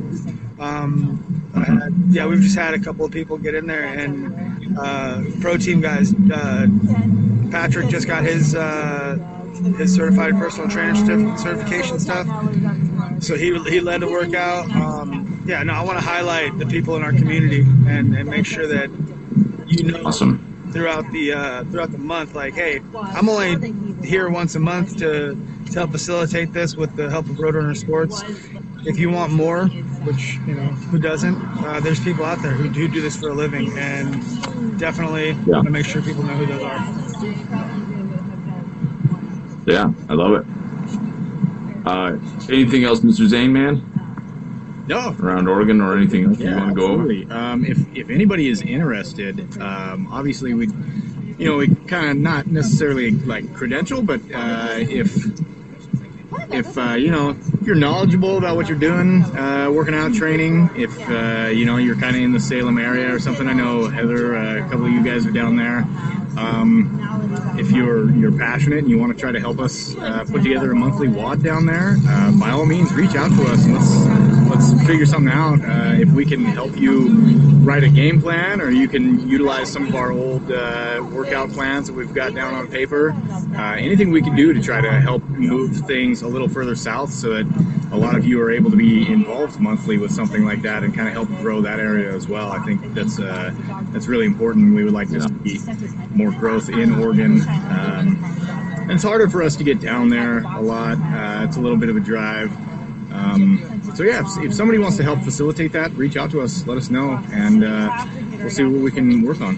[0.59, 4.44] Um, had- yeah, we've just had a couple of people get in there, and
[4.77, 6.13] uh, pro team guys.
[6.13, 6.67] Uh,
[7.51, 9.17] Patrick just got his uh,
[9.77, 12.27] his certified personal trainer certif- certification stuff.
[13.23, 14.69] So he he led the workout.
[14.75, 18.45] Um, yeah, no, I want to highlight the people in our community and, and make
[18.45, 18.89] sure that
[19.67, 20.69] you know Awesome.
[20.73, 22.35] throughout the uh, throughout the month.
[22.35, 23.73] Like, hey, I'm only
[24.05, 25.37] here once a month to
[25.67, 28.23] to help facilitate this with the help of Roadrunner Sports.
[28.85, 29.67] If you want more,
[30.05, 33.29] which you know who doesn't, uh, there's people out there who do do this for
[33.29, 35.55] a living, and definitely Yeah.
[35.55, 36.79] want to make sure people know who those are.
[39.65, 40.45] Yeah, I love it.
[41.87, 42.17] Uh,
[42.51, 43.27] anything else, Mr.
[43.27, 43.81] Zane, man?
[44.87, 45.15] No.
[45.19, 47.01] Around Oregon or anything else you want to go over?
[47.03, 47.31] absolutely.
[47.31, 50.67] Um, if if anybody is interested, um, obviously we,
[51.39, 55.25] you know, we kind of not necessarily like credential, but uh, if
[56.51, 60.69] if uh, you know if you're knowledgeable about what you're doing, uh, working out, training,
[60.75, 63.47] if uh, you know you're kind of in the Salem area or something.
[63.47, 65.85] I know Heather, uh, a couple of you guys are down there.
[66.37, 70.43] Um, if you're you're passionate and you want to try to help us uh, put
[70.43, 73.73] together a monthly WAD down there, uh, by all means, reach out to us and
[73.75, 73.95] let's
[74.49, 75.59] let's figure something out.
[75.63, 77.09] Uh, if we can help you
[77.65, 81.87] write a game plan, or you can utilize some of our old uh, workout plans
[81.87, 83.11] that we've got down on paper.
[83.55, 87.11] Uh, anything we can do to try to help move things a little further south,
[87.11, 90.61] so that a lot of you are able to be involved monthly with something like
[90.61, 92.51] that, and kind of help grow that area as well.
[92.51, 93.51] I think that's uh,
[93.91, 94.75] that's really important.
[94.75, 95.59] We would like to see
[96.13, 97.41] more growth in Oregon.
[97.47, 98.21] Um,
[98.87, 100.97] and it's harder for us to get down there a lot.
[100.97, 102.51] Uh, it's a little bit of a drive.
[103.11, 106.67] Um, so yeah, if, if somebody wants to help facilitate that, reach out to us.
[106.67, 108.05] Let us know, and uh,
[108.37, 109.57] we'll see what we can work on.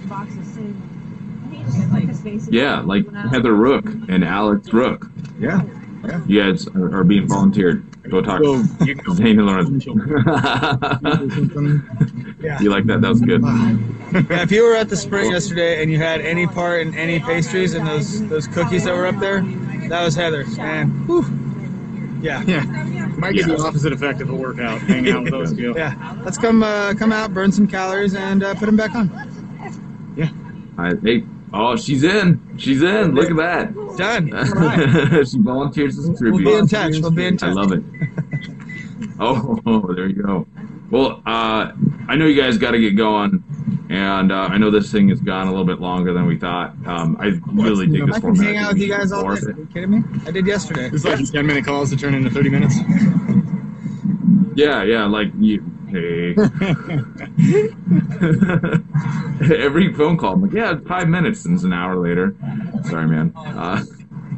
[2.49, 5.09] Yeah, like Heather Rook and Alex Rook.
[5.39, 5.63] Yeah.
[6.05, 6.22] Yeah.
[6.28, 7.84] You guys are, are being volunteered.
[8.09, 9.82] Go talk So, to Zane and Lauren.
[12.40, 12.60] Yeah.
[12.62, 13.02] You like that?
[13.02, 13.42] That was good.
[13.42, 17.20] Yeah, if you were at the sprint yesterday and you had any part in any
[17.20, 19.42] pastries and those those cookies that were up there,
[19.90, 20.46] that was Heather.
[20.60, 21.26] And whew,
[22.22, 22.64] yeah, yeah,
[23.18, 24.80] might get the opposite effect of a workout.
[24.82, 25.74] Hang out with those two.
[25.76, 29.12] Yeah, let's come uh, come out, burn some calories, and uh, put them back on.
[30.78, 31.24] I, hey,
[31.54, 32.40] oh, she's in.
[32.58, 33.16] She's in.
[33.16, 33.98] Look at that.
[33.98, 35.26] Done.
[35.26, 36.44] she volunteers as a tribute.
[36.44, 37.00] We'll be in touch.
[37.00, 37.50] We'll be in touch.
[37.50, 37.84] I love it.
[39.20, 40.48] oh, there you go.
[40.90, 41.72] Well, uh,
[42.08, 43.44] I know you guys got to get going,
[43.90, 46.74] and uh, I know this thing has gone a little bit longer than we thought.
[46.86, 48.46] Um, I really dig this I can format.
[48.46, 49.42] hang out with you guys all day.
[49.48, 50.04] Are you kidding me?
[50.26, 50.90] I did yesterday.
[50.94, 52.76] It's like 10 minute calls to turn into 30 minutes.
[54.56, 55.64] Yeah, yeah, like you.
[55.90, 56.32] Hey.
[59.64, 62.36] Every phone call, I'm like, yeah, five minutes, and it's an hour later.
[62.86, 63.34] Sorry, man.
[63.36, 63.84] Uh,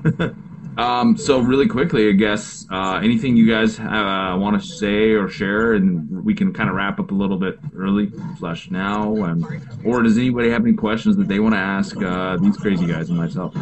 [0.80, 5.28] um, so really quickly, I guess, uh, anything you guys uh, want to say or
[5.28, 9.46] share, and we can kind of wrap up a little bit early slash now, and
[9.84, 13.10] or does anybody have any questions that they want to ask uh, these crazy guys
[13.10, 13.54] and myself?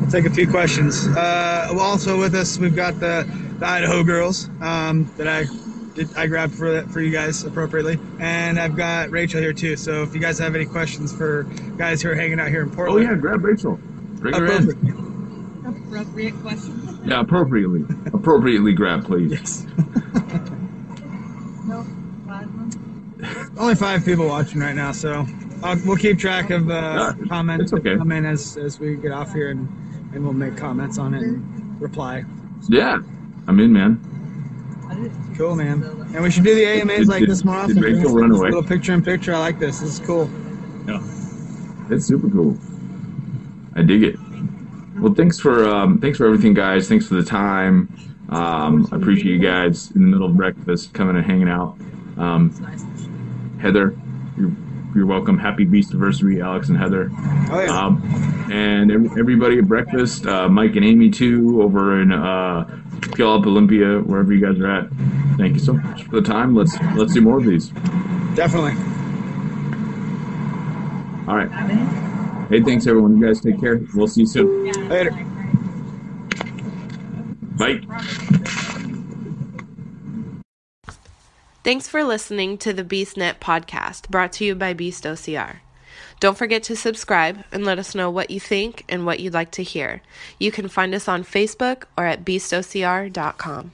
[0.00, 1.06] We'll take a few questions.
[1.06, 3.24] Uh, also with us, we've got the,
[3.60, 5.65] the Idaho girls um, that I did,
[6.16, 9.76] I grabbed for for you guys appropriately, and I've got Rachel here too.
[9.76, 11.44] So if you guys have any questions for
[11.76, 13.78] guys who are hanging out here in Portland, Oh yeah, grab Rachel.
[14.16, 15.06] Bring her in.
[15.66, 17.00] Appropriate question.
[17.04, 19.66] Yeah, appropriately, appropriately grab, please.
[23.58, 25.26] only five people watching right now, so
[25.62, 27.90] I'll, we'll keep track of uh, comments okay.
[27.90, 29.68] that come in as as we get off here, and,
[30.14, 32.24] and we'll make comments on it and reply.
[32.68, 32.98] Yeah,
[33.46, 34.15] I'm in, man.
[35.36, 35.82] Cool, man.
[36.14, 37.80] And we should do the AMAs like Did- this more did often.
[37.80, 38.48] Rachel This run away?
[38.48, 39.34] Little picture in picture.
[39.34, 39.80] I like this.
[39.80, 40.30] This is cool.
[40.86, 41.02] Yeah,
[41.90, 42.56] it's super cool.
[43.74, 44.16] I dig it.
[44.98, 46.88] Well, thanks for um, thanks for everything, guys.
[46.88, 47.88] Thanks for the time.
[48.30, 51.76] Um, I appreciate you guys in the middle of breakfast coming and hanging out.
[52.16, 52.50] Um,
[53.60, 53.96] Heather,
[54.38, 54.50] you're,
[54.94, 55.38] you're welcome.
[55.38, 57.10] Happy Beast anniversary, Alex and Heather.
[57.50, 57.78] Oh, yeah.
[57.78, 62.64] Um, and everybody at breakfast, uh, Mike and Amy too, over in uh,
[63.16, 64.90] Puyallup, Olympia, wherever you guys are at.
[65.38, 66.54] Thank you so much for the time.
[66.54, 67.68] Let's let's do more of these.
[68.34, 68.72] Definitely.
[71.26, 71.50] All right.
[72.48, 73.18] Hey, thanks everyone.
[73.18, 73.80] You guys take care.
[73.94, 74.88] We'll see you soon.
[74.88, 75.10] Later.
[77.58, 77.80] Bye.
[81.64, 85.56] Thanks for listening to the BeastNet podcast brought to you by Beast OCR.
[86.18, 89.50] Don't forget to subscribe and let us know what you think and what you'd like
[89.52, 90.00] to hear.
[90.38, 93.72] You can find us on Facebook or at beastocr.com.